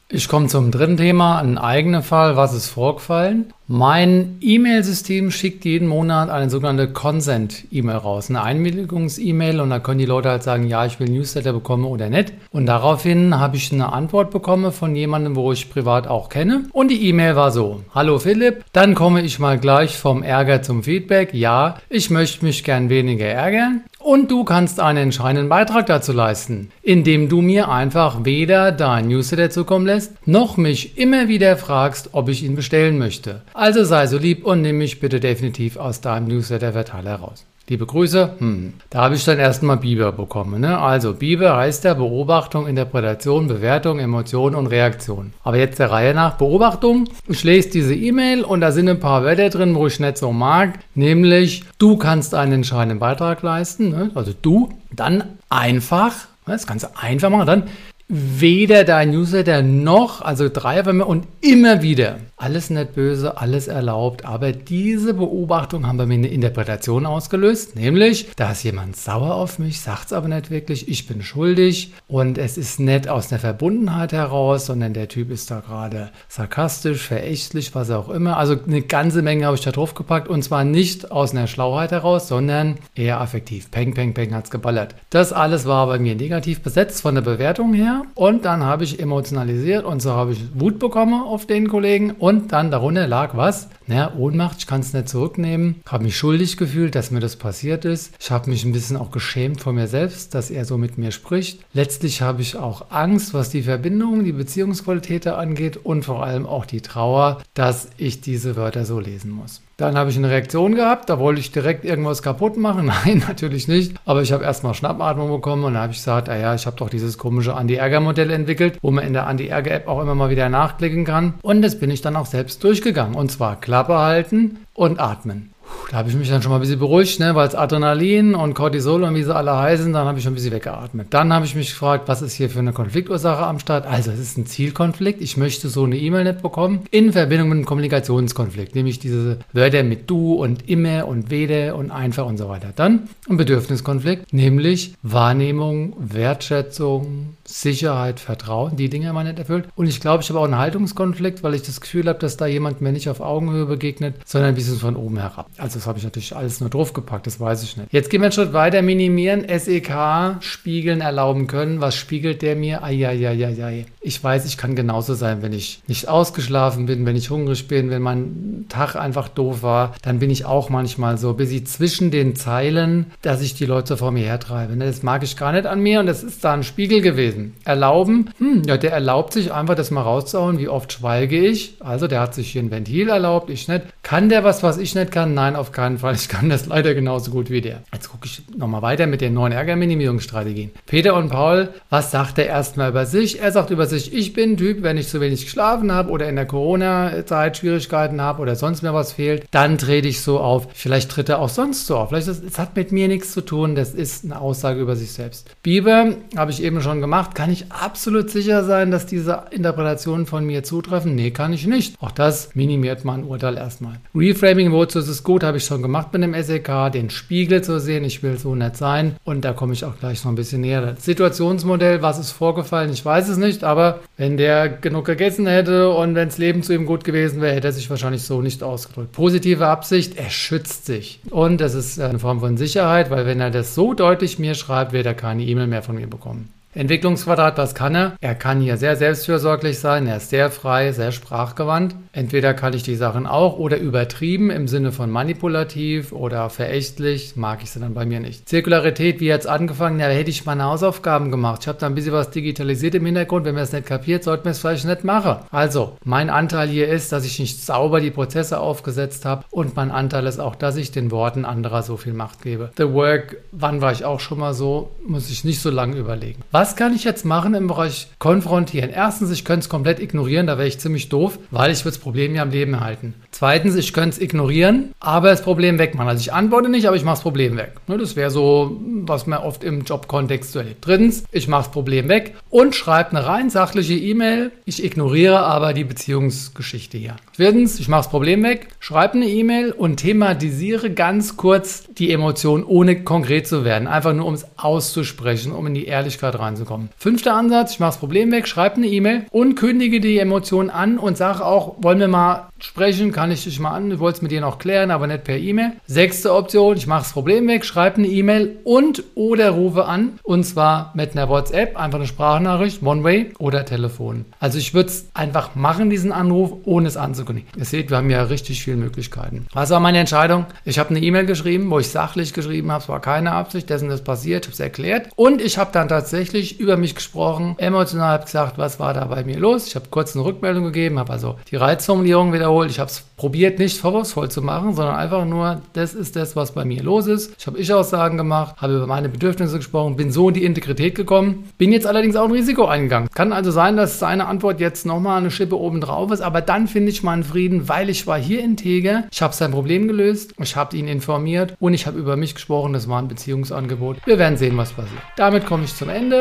Ich 0.07 0.27
komme 0.27 0.45
zum 0.47 0.69
dritten 0.69 0.97
Thema, 0.97 1.39
ein 1.39 1.57
eigener 1.57 2.03
Fall, 2.03 2.37
was 2.37 2.53
ist 2.53 2.69
vorgefallen? 2.69 3.53
Mein 3.67 4.37
E-Mail-System 4.41 5.31
schickt 5.31 5.65
jeden 5.65 5.87
Monat 5.87 6.29
eine 6.29 6.51
sogenannte 6.51 6.87
Consent-E-Mail 6.87 7.95
raus, 7.95 8.29
eine 8.29 8.43
Einwilligungs-E-Mail 8.43 9.59
und 9.59 9.71
da 9.71 9.79
können 9.79 9.97
die 9.97 10.05
Leute 10.05 10.29
halt 10.29 10.43
sagen, 10.43 10.67
ja, 10.67 10.85
ich 10.85 10.99
will 10.99 11.09
Newsletter 11.09 11.51
bekommen 11.51 11.85
oder 11.85 12.11
nicht. 12.11 12.33
Und 12.51 12.67
daraufhin 12.67 13.39
habe 13.39 13.57
ich 13.57 13.73
eine 13.73 13.91
Antwort 13.91 14.29
bekommen 14.29 14.71
von 14.71 14.95
jemandem, 14.95 15.35
wo 15.35 15.51
ich 15.51 15.71
privat 15.71 16.05
auch 16.05 16.29
kenne. 16.29 16.65
Und 16.73 16.91
die 16.91 17.07
E-Mail 17.07 17.35
war 17.35 17.49
so, 17.49 17.81
hallo 17.95 18.19
Philipp, 18.19 18.65
dann 18.71 18.93
komme 18.93 19.23
ich 19.23 19.39
mal 19.39 19.57
gleich 19.57 19.97
vom 19.97 20.21
Ärger 20.21 20.61
zum 20.61 20.83
Feedback. 20.83 21.33
Ja, 21.33 21.77
ich 21.89 22.11
möchte 22.11 22.45
mich 22.45 22.63
gern 22.63 22.89
weniger 22.91 23.25
ärgern. 23.25 23.81
Und 24.05 24.29
du 24.29 24.43
kannst 24.43 24.79
einen 24.79 24.99
entscheidenden 24.99 25.49
Beitrag 25.49 25.87
dazu 25.87 26.13
leisten, 26.13 26.69
indem 26.83 27.27
du 27.27 27.41
mir 27.41 27.69
einfach 27.69 28.23
weder 28.23 28.71
dein 28.71 29.07
Newsletter 29.07 29.49
zukommen 29.49 29.87
lässt, 29.87 30.13
noch 30.27 30.57
mich 30.57 30.99
immer 30.99 31.27
wieder 31.27 31.57
fragst, 31.57 32.09
ob 32.11 32.29
ich 32.29 32.43
ihn 32.43 32.55
bestellen 32.55 32.99
möchte. 32.99 33.41
Also 33.55 33.85
sei 33.85 34.05
so 34.07 34.17
lieb 34.17 34.45
und 34.45 34.61
nimm 34.61 34.79
mich 34.79 34.99
bitte 34.99 35.21
definitiv 35.21 35.77
aus 35.77 36.01
deinem 36.01 36.27
Newsletter-Verteiler 36.27 37.15
raus. 37.15 37.45
Liebe 37.69 37.85
Grüße. 37.85 38.31
Hm. 38.37 38.73
Da 38.89 39.03
habe 39.03 39.15
ich 39.15 39.23
dann 39.23 39.39
erstmal 39.39 39.77
Biber 39.77 40.11
bekommen. 40.11 40.59
Ne? 40.59 40.77
Also 40.77 41.13
Biber 41.13 41.55
heißt 41.55 41.85
ja 41.85 41.93
Beobachtung, 41.93 42.67
Interpretation, 42.67 43.47
Bewertung, 43.47 43.99
Emotion 43.99 44.55
und 44.55 44.67
Reaktion. 44.67 45.31
Aber 45.45 45.57
jetzt 45.57 45.79
der 45.79 45.89
Reihe 45.89 46.13
nach 46.13 46.33
Beobachtung. 46.33 47.07
Ich 47.29 47.45
lese 47.45 47.69
diese 47.69 47.95
E-Mail 47.95 48.43
und 48.43 48.59
da 48.59 48.73
sind 48.73 48.89
ein 48.89 48.99
paar 48.99 49.23
Wörter 49.23 49.49
drin, 49.49 49.73
wo 49.73 49.87
ich 49.87 50.01
nicht 50.01 50.17
so 50.17 50.33
mag. 50.33 50.77
Nämlich, 50.93 51.63
du 51.79 51.95
kannst 51.95 52.35
einen 52.35 52.51
entscheidenden 52.51 52.99
Beitrag 52.99 53.41
leisten. 53.41 53.89
Ne? 53.89 54.11
Also 54.15 54.33
du. 54.39 54.69
Dann 54.91 55.23
einfach. 55.49 56.13
Das 56.45 56.67
kannst 56.67 56.83
du 56.83 56.89
einfach 56.99 57.29
machen. 57.29 57.47
Dann 57.47 57.63
weder 58.07 58.83
dein 58.83 59.11
Newsletter 59.11 59.63
noch, 59.63 60.21
also 60.21 60.49
drei 60.49 60.83
und 60.83 61.25
immer 61.41 61.81
wieder. 61.81 62.17
Alles 62.37 62.69
nicht 62.69 62.95
böse, 62.95 63.37
alles 63.37 63.69
erlaubt, 63.69 64.25
aber 64.25 64.51
diese 64.51 65.13
Beobachtung 65.13 65.87
haben 65.87 65.97
bei 65.97 66.05
mir 66.05 66.15
eine 66.15 66.27
Interpretation 66.27 67.05
ausgelöst, 67.05 67.77
nämlich, 67.77 68.27
da 68.35 68.51
ist 68.51 68.63
jemand 68.63 68.97
sauer 68.97 69.35
auf 69.35 69.57
mich, 69.57 69.79
sagt 69.79 70.07
es 70.07 70.13
aber 70.13 70.27
nicht 70.27 70.51
wirklich, 70.51 70.89
ich 70.89 71.07
bin 71.07 71.21
schuldig 71.21 71.93
und 72.09 72.37
es 72.37 72.57
ist 72.57 72.81
nicht 72.81 73.07
aus 73.07 73.31
einer 73.31 73.39
Verbundenheit 73.39 74.11
heraus, 74.11 74.65
sondern 74.65 74.93
der 74.93 75.07
Typ 75.07 75.31
ist 75.31 75.49
da 75.49 75.61
gerade 75.61 76.11
sarkastisch, 76.27 77.07
verächtlich, 77.07 77.73
was 77.73 77.89
auch 77.89 78.09
immer. 78.09 78.35
Also 78.35 78.57
eine 78.67 78.81
ganze 78.81 79.21
Menge 79.21 79.45
habe 79.45 79.55
ich 79.55 79.63
da 79.63 79.71
drauf 79.71 79.93
gepackt 79.93 80.27
und 80.27 80.43
zwar 80.43 80.65
nicht 80.65 81.11
aus 81.11 81.31
einer 81.31 81.47
Schlauheit 81.47 81.91
heraus, 81.91 82.27
sondern 82.27 82.75
eher 82.95 83.21
affektiv. 83.21 83.71
Peng, 83.71 83.93
peng, 83.93 84.13
peng 84.13 84.33
hat's 84.35 84.51
geballert. 84.51 84.95
Das 85.09 85.31
alles 85.31 85.65
war 85.65 85.87
bei 85.87 85.99
mir 85.99 86.15
negativ 86.15 86.61
besetzt 86.61 87.01
von 87.01 87.15
der 87.15 87.21
Bewertung 87.21 87.73
her 87.73 88.01
und 88.13 88.43
dann 88.43 88.61
habe 88.61 88.83
ich 88.83 88.99
emotionalisiert 88.99 89.85
und 89.85 90.01
so 90.01 90.11
habe 90.11 90.33
ich 90.33 90.41
Wut 90.53 90.79
bekommen 90.79 91.13
auf 91.23 91.45
den 91.45 91.69
Kollegen 91.69 92.11
und 92.25 92.51
dann 92.53 92.71
darunter 92.71 93.05
lag 93.05 93.37
was? 93.37 93.69
Naja, 93.85 94.11
Ohnmacht, 94.17 94.57
ich 94.57 94.65
kann 94.65 94.81
es 94.81 94.93
nicht 94.93 95.09
zurücknehmen. 95.09 95.83
Habe 95.85 96.05
mich 96.05 96.17
schuldig 96.17 96.57
gefühlt, 96.57 96.95
dass 96.95 97.11
mir 97.11 97.19
das 97.19 97.35
passiert 97.35 97.85
ist. 97.85 98.15
Ich 98.19 98.31
habe 98.31 98.49
mich 98.49 98.65
ein 98.65 98.71
bisschen 98.71 98.97
auch 98.97 99.11
geschämt 99.11 99.61
vor 99.61 99.73
mir 99.73 99.85
selbst, 99.85 100.33
dass 100.33 100.49
er 100.49 100.65
so 100.65 100.79
mit 100.79 100.97
mir 100.97 101.11
spricht. 101.11 101.63
Letztlich 101.73 102.23
habe 102.23 102.41
ich 102.41 102.55
auch 102.55 102.89
Angst, 102.89 103.35
was 103.35 103.51
die 103.51 103.61
Verbindung, 103.61 104.23
die 104.23 104.31
Beziehungsqualität 104.31 105.27
angeht 105.27 105.77
und 105.77 106.03
vor 106.03 106.25
allem 106.25 106.47
auch 106.47 106.65
die 106.65 106.81
Trauer, 106.81 107.43
dass 107.53 107.89
ich 107.97 108.21
diese 108.21 108.55
Wörter 108.55 108.85
so 108.85 108.99
lesen 108.99 109.29
muss. 109.29 109.61
Dann 109.77 109.97
habe 109.97 110.09
ich 110.09 110.17
eine 110.17 110.29
Reaktion 110.29 110.75
gehabt, 110.75 111.09
da 111.09 111.19
wollte 111.19 111.41
ich 111.41 111.51
direkt 111.51 111.83
irgendwas 111.83 112.21
kaputt 112.21 112.55
machen. 112.55 112.85
Nein, 113.05 113.23
natürlich 113.27 113.67
nicht. 113.67 113.95
Aber 114.05 114.21
ich 114.21 114.31
habe 114.31 114.43
erstmal 114.43 114.73
Schnappatmung 114.73 115.29
bekommen 115.29 115.65
und 115.65 115.73
dann 115.73 115.83
habe 115.83 115.91
ich 115.91 115.99
gesagt, 115.99 116.29
ah 116.29 116.37
ja, 116.37 116.55
ich 116.55 116.65
habe 116.65 116.77
doch 116.77 116.89
dieses 116.89 117.17
komische 117.17 117.55
Anti-Ärger-Modell 117.55 118.31
entwickelt, 118.31 118.77
wo 118.81 118.91
man 118.91 119.05
in 119.05 119.13
der 119.13 119.27
Anti-Ärger-App 119.27 119.87
auch 119.87 120.01
immer 120.01 120.15
mal 120.15 120.29
wieder 120.29 120.47
nachklicken 120.47 121.03
kann. 121.03 121.33
Und 121.41 121.61
das 121.61 121.77
bin 121.77 121.91
ich 121.91 122.01
dann 122.01 122.15
auch 122.15 122.25
selbst 122.25 122.63
durchgegangen. 122.63 123.15
Und 123.15 123.31
zwar 123.31 123.59
Klappe 123.59 123.97
halten 123.97 124.59
und 124.73 124.99
atmen. 124.99 125.54
Da 125.89 125.97
habe 125.97 126.09
ich 126.09 126.15
mich 126.15 126.29
dann 126.29 126.41
schon 126.41 126.51
mal 126.51 126.57
ein 126.57 126.61
bisschen 126.61 126.79
beruhigt, 126.79 127.19
ne, 127.19 127.35
weil 127.35 127.47
es 127.47 127.55
Adrenalin 127.55 128.35
und 128.35 128.53
Cortisol 128.53 129.03
und 129.03 129.15
wie 129.15 129.23
sie 129.23 129.35
alle 129.35 129.55
heißen, 129.55 129.93
dann 129.93 130.07
habe 130.07 130.17
ich 130.17 130.23
schon 130.23 130.33
ein 130.33 130.35
bisschen 130.35 130.53
weggeatmet. 130.53 131.07
Dann 131.11 131.31
habe 131.33 131.45
ich 131.45 131.55
mich 131.55 131.69
gefragt, 131.69 132.07
was 132.07 132.21
ist 132.21 132.33
hier 132.33 132.49
für 132.49 132.59
eine 132.59 132.73
Konfliktursache 132.73 133.45
am 133.45 133.59
Start? 133.59 133.85
Also, 133.85 134.11
es 134.11 134.19
ist 134.19 134.37
ein 134.37 134.45
Zielkonflikt. 134.45 135.21
Ich 135.21 135.37
möchte 135.37 135.69
so 135.69 135.83
eine 135.83 135.97
E-Mail 135.97 136.23
nicht 136.23 136.41
bekommen 136.41 136.81
in 136.91 137.13
Verbindung 137.13 137.49
mit 137.49 137.57
einem 137.57 137.65
Kommunikationskonflikt, 137.65 138.75
nämlich 138.75 138.99
diese 138.99 139.39
Wörter 139.53 139.83
mit 139.83 140.09
du 140.09 140.33
und 140.33 140.69
immer 140.69 141.07
und 141.07 141.29
wede 141.29 141.75
und 141.75 141.91
einfach 141.91 142.25
und 142.25 142.37
so 142.37 142.49
weiter. 142.49 142.69
Dann 142.75 143.07
ein 143.29 143.37
Bedürfniskonflikt, 143.37 144.33
nämlich 144.33 144.95
Wahrnehmung, 145.03 145.95
Wertschätzung, 145.99 147.35
Sicherheit, 147.45 148.19
Vertrauen, 148.19 148.75
die 148.75 148.89
Dinge 148.89 149.13
man 149.13 149.27
nicht 149.27 149.39
erfüllt. 149.39 149.67
Und 149.75 149.87
ich 149.87 149.99
glaube, 149.99 150.23
ich 150.23 150.29
habe 150.29 150.39
auch 150.39 150.45
einen 150.45 150.57
Haltungskonflikt, 150.57 151.43
weil 151.43 151.53
ich 151.53 151.61
das 151.61 151.79
Gefühl 151.79 152.07
habe, 152.07 152.19
dass 152.19 152.37
da 152.37 152.47
jemand 152.47 152.81
mir 152.81 152.91
nicht 152.91 153.09
auf 153.09 153.19
Augenhöhe 153.19 153.65
begegnet, 153.65 154.15
sondern 154.25 154.49
ein 154.49 154.55
bisschen 154.55 154.77
von 154.77 154.95
oben 154.95 155.17
herab. 155.17 155.47
Also 155.57 155.74
das 155.75 155.87
habe 155.87 155.97
ich 155.97 156.03
natürlich 156.03 156.35
alles 156.35 156.61
nur 156.61 156.69
draufgepackt, 156.69 157.27
das 157.27 157.39
weiß 157.39 157.63
ich 157.63 157.77
nicht. 157.77 157.91
Jetzt 157.91 158.09
gehen 158.09 158.21
wir 158.21 158.25
einen 158.25 158.31
Schritt 158.31 158.53
weiter, 158.53 158.81
minimieren, 158.81 159.45
SEK, 159.47 160.37
spiegeln 160.39 161.01
erlauben 161.01 161.47
können. 161.47 161.81
Was 161.81 161.95
spiegelt 161.95 162.41
der 162.41 162.55
mir? 162.55 162.83
Eieieiei. 162.83 163.85
Ich 164.01 164.23
weiß, 164.23 164.45
ich 164.45 164.57
kann 164.57 164.75
genauso 164.75 165.13
sein, 165.13 165.41
wenn 165.41 165.53
ich 165.53 165.81
nicht 165.87 166.07
ausgeschlafen 166.07 166.85
bin, 166.85 167.05
wenn 167.05 167.15
ich 167.15 167.29
hungrig 167.29 167.67
bin, 167.67 167.89
wenn 167.89 168.01
mein 168.01 168.65
Tag 168.69 168.95
einfach 168.95 169.27
doof 169.27 169.63
war, 169.63 169.95
dann 170.01 170.19
bin 170.19 170.29
ich 170.29 170.45
auch 170.45 170.69
manchmal 170.69 171.17
so 171.17 171.33
busy 171.33 171.63
zwischen 171.63 172.11
den 172.11 172.35
Zeilen, 172.35 173.07
dass 173.21 173.41
ich 173.41 173.55
die 173.55 173.65
Leute 173.65 173.97
vor 173.97 174.11
mir 174.11 174.25
hertreibe. 174.25 174.75
Das 174.77 175.03
mag 175.03 175.23
ich 175.23 175.37
gar 175.37 175.51
nicht 175.51 175.65
an 175.65 175.79
mir 175.79 175.99
und 175.99 176.05
das 176.05 176.23
ist 176.23 176.43
da 176.43 176.53
ein 176.53 176.63
Spiegel 176.63 177.01
gewesen. 177.01 177.55
Erlauben, 177.65 178.29
hm, 178.37 178.63
ja, 178.65 178.77
der 178.77 178.91
erlaubt 178.91 179.33
sich 179.33 179.51
einfach 179.51 179.75
das 179.75 179.91
mal 179.91 180.01
rauszuhauen, 180.01 180.59
wie 180.59 180.69
oft 180.69 180.93
schweige 180.93 181.37
ich. 181.37 181.75
Also 181.79 182.07
der 182.07 182.21
hat 182.21 182.33
sich 182.33 182.51
hier 182.51 182.61
ein 182.61 182.71
Ventil 182.71 183.09
erlaubt, 183.09 183.49
ich 183.49 183.67
nicht. 183.67 183.85
Kann 184.03 184.29
der 184.29 184.43
was, 184.43 184.63
was 184.63 184.77
ich 184.77 184.95
nicht 184.95 185.11
kann? 185.11 185.33
Nein, 185.33 185.55
auf 185.55 185.64
keinen 185.71 185.99
Fall. 185.99 186.15
Ich 186.15 186.29
kann 186.29 186.49
das 186.49 186.65
leider 186.65 186.93
genauso 186.93 187.31
gut 187.31 187.49
wie 187.49 187.61
der. 187.61 187.83
Jetzt 187.93 188.09
gucke 188.09 188.25
ich 188.25 188.41
nochmal 188.55 188.81
weiter 188.81 189.07
mit 189.07 189.21
den 189.21 189.33
neuen 189.33 189.53
Ärgerminimierungsstrategien. 189.53 190.71
Peter 190.85 191.15
und 191.15 191.29
Paul, 191.29 191.69
was 191.89 192.11
sagt 192.11 192.37
er 192.37 192.47
erstmal 192.47 192.89
über 192.89 193.05
sich? 193.05 193.41
Er 193.41 193.51
sagt 193.51 193.69
über 193.69 193.85
sich, 193.85 194.13
ich 194.13 194.33
bin 194.33 194.57
Typ, 194.57 194.83
wenn 194.83 194.97
ich 194.97 195.07
zu 195.07 195.21
wenig 195.21 195.45
geschlafen 195.45 195.91
habe 195.91 196.09
oder 196.11 196.29
in 196.29 196.35
der 196.35 196.45
Corona-Zeit 196.45 197.57
Schwierigkeiten 197.57 198.21
habe 198.21 198.41
oder 198.41 198.55
sonst 198.55 198.81
mir 198.81 198.93
was 198.93 199.13
fehlt, 199.13 199.45
dann 199.51 199.77
trete 199.77 200.07
ich 200.07 200.21
so 200.21 200.39
auf. 200.39 200.67
Vielleicht 200.73 201.11
tritt 201.11 201.29
er 201.29 201.39
auch 201.39 201.49
sonst 201.49 201.87
so 201.87 201.97
auf. 201.97 202.09
Vielleicht 202.09 202.27
es 202.27 202.59
hat 202.59 202.75
mit 202.75 202.91
mir 202.91 203.07
nichts 203.07 203.31
zu 203.31 203.41
tun. 203.41 203.75
Das 203.75 203.93
ist 203.93 204.25
eine 204.25 204.39
Aussage 204.39 204.79
über 204.79 204.95
sich 204.95 205.11
selbst. 205.11 205.49
Bieber, 205.63 206.15
habe 206.35 206.51
ich 206.51 206.63
eben 206.63 206.81
schon 206.81 207.01
gemacht. 207.01 207.35
Kann 207.35 207.51
ich 207.51 207.71
absolut 207.71 208.29
sicher 208.29 208.63
sein, 208.63 208.91
dass 208.91 209.05
diese 209.05 209.45
Interpretationen 209.51 210.25
von 210.25 210.45
mir 210.45 210.63
zutreffen? 210.63 211.15
Nee, 211.15 211.31
kann 211.31 211.53
ich 211.53 211.67
nicht. 211.67 211.95
Auch 211.99 212.11
das 212.11 212.55
minimiert 212.55 213.05
mein 213.05 213.23
Urteil 213.23 213.57
erstmal. 213.57 213.99
Reframing, 214.13 214.71
wozu 214.71 214.99
ist 214.99 215.07
es 215.07 215.23
gut, 215.23 215.43
habe 215.43 215.54
ich 215.57 215.65
schon 215.65 215.81
gemacht 215.81 216.13
mit 216.13 216.23
dem 216.23 216.33
SEK. 216.33 216.91
Den 216.91 217.09
Spiegel 217.09 217.61
zu 217.61 217.79
sehen, 217.79 218.03
ich 218.03 218.23
will 218.23 218.37
so 218.37 218.55
nett 218.55 218.77
sein. 218.77 219.15
Und 219.23 219.45
da 219.45 219.53
komme 219.53 219.73
ich 219.73 219.85
auch 219.85 219.97
gleich 219.97 220.23
noch 220.23 220.31
ein 220.31 220.35
bisschen 220.35 220.61
näher. 220.61 220.81
Das 220.81 221.05
Situationsmodell, 221.05 222.01
was 222.01 222.19
ist 222.19 222.31
vorgefallen? 222.31 222.91
Ich 222.91 223.03
weiß 223.03 223.29
es 223.29 223.37
nicht, 223.37 223.63
aber 223.63 223.99
wenn 224.17 224.37
der 224.37 224.69
genug 224.69 225.05
gegessen 225.05 225.47
hätte 225.47 225.89
und 225.89 226.15
wenn 226.15 226.29
das 226.29 226.37
Leben 226.37 226.63
zu 226.63 226.73
ihm 226.73 226.85
gut 226.85 227.03
gewesen 227.03 227.41
wäre, 227.41 227.55
hätte 227.55 227.67
er 227.67 227.73
sich 227.73 227.89
wahrscheinlich 227.89 228.23
so 228.23 228.41
nicht 228.41 228.63
ausgedrückt. 228.63 229.11
Positive 229.11 229.67
Absicht, 229.67 230.17
er 230.17 230.29
schützt 230.29 230.85
sich. 230.85 231.19
Und 231.29 231.61
das 231.61 231.73
ist 231.73 231.99
eine 231.99 232.19
Form 232.19 232.39
von 232.39 232.57
Sicherheit, 232.57 233.09
weil 233.09 233.25
wenn 233.25 233.39
er 233.39 233.51
das 233.51 233.75
so 233.75 233.93
deutlich 233.93 234.39
mir 234.39 234.55
schreibt, 234.55 234.93
wird 234.93 235.05
er 235.05 235.13
keine 235.13 235.43
E-Mail 235.43 235.67
mehr 235.67 235.83
von 235.83 235.95
mir 235.95 236.07
bekommen. 236.07 236.49
Entwicklungsquadrat, 236.75 237.57
was 237.57 237.73
kann 237.73 237.95
er? 237.95 238.17
Er 238.19 238.35
kann 238.35 238.59
hier 238.59 238.75
sehr 238.75 238.97
selbstfürsorglich 238.97 239.79
sein, 239.79 240.07
er 240.07 240.17
ist 240.17 240.29
sehr 240.29 240.51
frei, 240.51 240.91
sehr 240.91 241.13
sprachgewandt. 241.13 241.95
Entweder 242.11 242.53
kann 242.53 242.73
ich 242.73 242.83
die 242.83 242.95
Sachen 242.95 243.27
auch 243.27 243.57
oder 243.57 243.77
übertrieben 243.77 244.49
im 244.49 244.67
Sinne 244.67 244.91
von 244.91 245.09
manipulativ 245.09 246.11
oder 246.11 246.49
verächtlich, 246.49 247.37
mag 247.37 247.63
ich 247.63 247.71
sie 247.71 247.79
dann 247.79 247.93
bei 247.93 248.05
mir 248.05 248.19
nicht. 248.19 248.49
Zirkularität, 248.49 249.21
wie 249.21 249.27
jetzt 249.27 249.47
angefangen, 249.47 250.01
ja, 250.01 250.07
hätte 250.07 250.29
ich 250.29 250.45
meine 250.45 250.65
Hausaufgaben 250.65 251.31
gemacht. 251.31 251.61
Ich 251.61 251.67
habe 251.69 251.79
da 251.79 251.85
ein 251.85 251.95
bisschen 251.95 252.11
was 252.11 252.29
digitalisiert 252.29 252.95
im 252.95 253.05
Hintergrund, 253.05 253.45
wenn 253.45 253.55
man 253.55 253.63
es 253.63 253.71
nicht 253.71 253.85
kapiert, 253.85 254.25
sollte 254.25 254.43
man 254.43 254.51
es 254.51 254.59
vielleicht 254.59 254.85
nicht 254.85 255.05
machen. 255.05 255.37
Also, 255.51 255.97
mein 256.03 256.29
Anteil 256.29 256.67
hier 256.67 256.89
ist, 256.89 257.13
dass 257.13 257.25
ich 257.25 257.39
nicht 257.39 257.63
sauber 257.63 258.01
die 258.01 258.11
Prozesse 258.11 258.59
aufgesetzt 258.59 259.23
habe 259.23 259.45
und 259.49 259.77
mein 259.77 259.91
Anteil 259.91 260.25
ist 260.27 260.39
auch, 260.39 260.55
dass 260.55 260.75
ich 260.75 260.91
den 260.91 261.09
Worten 261.09 261.45
anderer 261.45 261.83
so 261.83 261.95
viel 261.95 262.13
Macht 262.13 262.41
gebe. 262.41 262.71
The 262.77 262.91
Work, 262.91 263.37
wann 263.53 263.79
war 263.79 263.93
ich 263.93 264.03
auch 264.03 264.19
schon 264.19 264.39
mal 264.39 264.53
so, 264.53 264.91
muss 265.07 265.29
ich 265.29 265.45
nicht 265.45 265.61
so 265.61 265.69
lange 265.69 265.95
überlegen. 265.95 266.41
Was 266.51 266.64
was 266.65 266.75
kann 266.75 266.95
ich 266.95 267.03
jetzt 267.03 267.25
machen 267.25 267.53
im 267.53 267.67
Bereich 267.67 268.07
Konfrontieren? 268.17 268.89
Erstens, 268.89 269.29
ich 269.29 269.45
könnte 269.45 269.65
es 269.65 269.69
komplett 269.69 269.99
ignorieren, 269.99 270.47
da 270.47 270.57
wäre 270.57 270.67
ich 270.67 270.79
ziemlich 270.79 271.09
doof, 271.09 271.37
weil 271.51 271.69
ich 271.69 271.81
würde 271.81 271.95
das 271.95 271.99
Problem 271.99 272.33
ja 272.33 272.41
am 272.41 272.49
Leben 272.49 272.73
erhalten. 272.73 273.13
Zweitens, 273.29 273.75
ich 273.75 273.93
könnte 273.93 274.15
es 274.15 274.19
ignorieren, 274.19 274.91
aber 274.99 275.29
das 275.29 275.43
Problem 275.43 275.77
wegmachen. 275.77 276.09
Also 276.09 276.21
ich 276.21 276.33
antworte 276.33 276.69
nicht, 276.69 276.87
aber 276.87 276.95
ich 276.95 277.03
mache 277.03 277.17
das 277.17 277.21
Problem 277.21 277.55
weg. 277.55 277.73
Ne, 277.85 277.99
das 277.99 278.15
wäre 278.15 278.31
so, 278.31 278.81
was 279.03 279.27
man 279.27 279.43
oft 279.43 279.63
im 279.63 279.83
Jobkontext 279.83 280.53
so 280.53 280.59
erlebt. 280.59 280.87
Drittens, 280.87 281.25
ich 281.31 281.47
mache 281.47 281.65
das 281.65 281.71
Problem 281.71 282.09
weg 282.09 282.33
und 282.49 282.73
schreibe 282.73 283.11
eine 283.11 283.27
rein 283.27 283.51
sachliche 283.51 283.93
E-Mail. 283.93 284.51
Ich 284.65 284.83
ignoriere 284.83 285.41
aber 285.41 285.73
die 285.73 285.83
Beziehungsgeschichte 285.83 286.97
hier. 286.97 287.17
Viertens, 287.33 287.79
ich 287.79 287.89
mache 287.89 287.99
das 287.99 288.09
Problem 288.09 288.41
weg, 288.41 288.69
schreibe 288.79 289.15
eine 289.15 289.27
E-Mail 289.27 289.71
und 289.71 289.97
thematisiere 289.97 290.89
ganz 290.89 291.37
kurz 291.37 291.83
die 291.95 292.11
Emotion, 292.11 292.63
ohne 292.63 293.03
konkret 293.03 293.47
zu 293.47 293.63
werden. 293.63 293.87
Einfach 293.87 294.13
nur, 294.13 294.25
um 294.25 294.33
es 294.33 294.47
auszusprechen, 294.57 295.51
um 295.51 295.67
in 295.67 295.75
die 295.75 295.85
Ehrlichkeit 295.85 296.39
reinzukommen. 296.55 296.89
Fünfter 296.97 297.35
Ansatz, 297.35 297.73
ich 297.73 297.79
mache 297.79 297.91
das 297.91 297.97
Problem 297.99 298.31
weg, 298.31 298.47
schreibe 298.47 298.77
eine 298.77 298.87
E-Mail 298.87 299.25
und 299.31 299.55
kündige 299.55 299.99
die 299.99 300.17
Emotion 300.19 300.69
an 300.69 300.97
und 300.97 301.17
sage 301.17 301.45
auch, 301.45 301.75
wollen 301.79 301.99
wir 301.99 302.07
mal 302.07 302.49
sprechen, 302.59 303.11
kann 303.11 303.31
ich 303.31 303.43
dich 303.43 303.59
mal 303.59 303.71
an, 303.71 303.89
du 303.89 303.99
wolltest 303.99 304.23
mit 304.23 304.31
dir 304.31 304.41
noch 304.41 304.59
klären, 304.59 304.91
aber 304.91 305.07
nicht 305.07 305.23
per 305.23 305.37
E-Mail. 305.37 305.73
Sechste 305.87 306.33
Option, 306.33 306.77
ich 306.77 306.87
mache 306.87 307.03
das 307.03 307.11
Problem 307.11 307.47
weg, 307.47 307.65
schreibe 307.65 307.97
eine 307.97 308.07
E-Mail 308.07 308.57
und 308.63 309.03
oder 309.15 309.51
rufe 309.51 309.85
an 309.85 310.19
und 310.23 310.45
zwar 310.45 310.91
mit 310.95 311.11
einer 311.11 311.29
WhatsApp, 311.29 311.77
einfach 311.77 311.99
eine 311.99 312.07
Sprachnachricht, 312.07 312.81
One-Way 312.81 313.33
oder 313.39 313.65
Telefon. 313.65 314.25
Also 314.39 314.57
ich 314.57 314.73
würde 314.73 314.89
es 314.89 315.07
einfach 315.13 315.55
machen, 315.55 315.89
diesen 315.89 316.11
Anruf, 316.11 316.53
ohne 316.63 316.87
es 316.87 316.97
anzukündigen. 316.97 317.49
Ihr 317.57 317.65
seht, 317.65 317.89
wir 317.89 317.97
haben 317.97 318.09
ja 318.09 318.23
richtig 318.23 318.63
viele 318.63 318.77
Möglichkeiten. 318.77 319.47
Was 319.53 319.69
war 319.69 319.79
meine 319.79 319.99
Entscheidung? 319.99 320.45
Ich 320.63 320.79
habe 320.79 320.89
eine 320.89 320.99
E-Mail 320.99 321.25
geschrieben, 321.25 321.69
wo 321.69 321.79
ich 321.79 321.89
sachlich 321.89 322.33
geschrieben 322.33 322.71
habe, 322.71 322.81
es 322.81 322.89
war 322.89 323.01
keine 323.01 323.33
Absicht, 323.33 323.69
dessen 323.69 323.89
das 323.89 324.03
passiert, 324.03 324.45
ich 324.45 324.49
habe 324.49 324.53
es 324.53 324.59
erklärt 324.59 325.09
und 325.15 325.41
ich 325.41 325.57
habe 325.57 325.71
dann 325.73 325.87
tatsächlich 325.87 326.44
über 326.53 326.77
mich 326.77 326.95
gesprochen, 326.95 327.55
emotional 327.57 328.19
gesagt, 328.19 328.57
was 328.57 328.79
war 328.79 328.93
da 328.93 329.05
bei 329.05 329.23
mir 329.23 329.37
los. 329.37 329.67
Ich 329.67 329.75
habe 329.75 329.87
kurz 329.89 330.15
eine 330.15 330.25
Rückmeldung 330.25 330.63
gegeben, 330.63 330.99
habe 330.99 331.13
also 331.13 331.35
die 331.51 331.55
Reizformulierung 331.55 332.33
wiederholt. 332.33 332.71
Ich 332.71 332.79
habe 332.79 332.89
es 332.89 333.03
probiert, 333.17 333.59
nicht 333.59 333.77
vorwurfsvoll 333.77 334.29
zu 334.29 334.41
machen, 334.41 334.73
sondern 334.73 334.95
einfach 334.95 335.25
nur, 335.25 335.61
das 335.73 335.93
ist 335.93 336.15
das, 336.15 336.35
was 336.35 336.51
bei 336.53 336.65
mir 336.65 336.83
los 336.83 337.07
ist. 337.07 337.33
Ich 337.37 337.47
habe 337.47 337.57
Ich-Aussagen 337.57 338.17
gemacht, 338.17 338.55
habe 338.57 338.75
über 338.75 338.87
meine 338.87 339.09
Bedürfnisse 339.09 339.57
gesprochen, 339.57 339.95
bin 339.95 340.11
so 340.11 340.27
in 340.29 340.33
die 340.33 340.43
Integrität 340.43 340.95
gekommen, 340.95 341.49
bin 341.57 341.71
jetzt 341.71 341.87
allerdings 341.87 342.15
auch 342.15 342.25
ein 342.25 342.31
Risiko 342.31 342.65
eingegangen. 342.65 343.09
Kann 343.13 343.31
also 343.31 343.51
sein, 343.51 343.77
dass 343.77 343.99
seine 343.99 344.27
Antwort 344.27 344.59
jetzt 344.59 344.85
nochmal 344.85 345.19
eine 345.19 345.31
Schippe 345.31 345.57
oben 345.57 345.81
drauf 345.81 346.11
ist, 346.11 346.21
aber 346.21 346.41
dann 346.41 346.67
finde 346.67 346.91
ich 346.91 347.03
meinen 347.03 347.23
Frieden, 347.23 347.69
weil 347.69 347.89
ich 347.89 348.05
war 348.07 348.19
hier 348.19 348.41
integer, 348.41 349.05
ich 349.11 349.21
habe 349.21 349.33
sein 349.33 349.51
Problem 349.51 349.87
gelöst, 349.87 350.33
ich 350.41 350.55
habe 350.55 350.75
ihn 350.75 350.87
informiert 350.87 351.55
und 351.59 351.73
ich 351.73 351.87
habe 351.87 351.97
über 351.97 352.17
mich 352.17 352.35
gesprochen, 352.35 352.73
das 352.73 352.89
war 352.89 353.01
ein 353.01 353.07
Beziehungsangebot. 353.07 353.97
Wir 354.05 354.19
werden 354.19 354.37
sehen, 354.37 354.57
was 354.57 354.73
passiert. 354.73 355.01
Damit 355.15 355.45
komme 355.45 355.63
ich 355.63 355.75
zum 355.75 355.89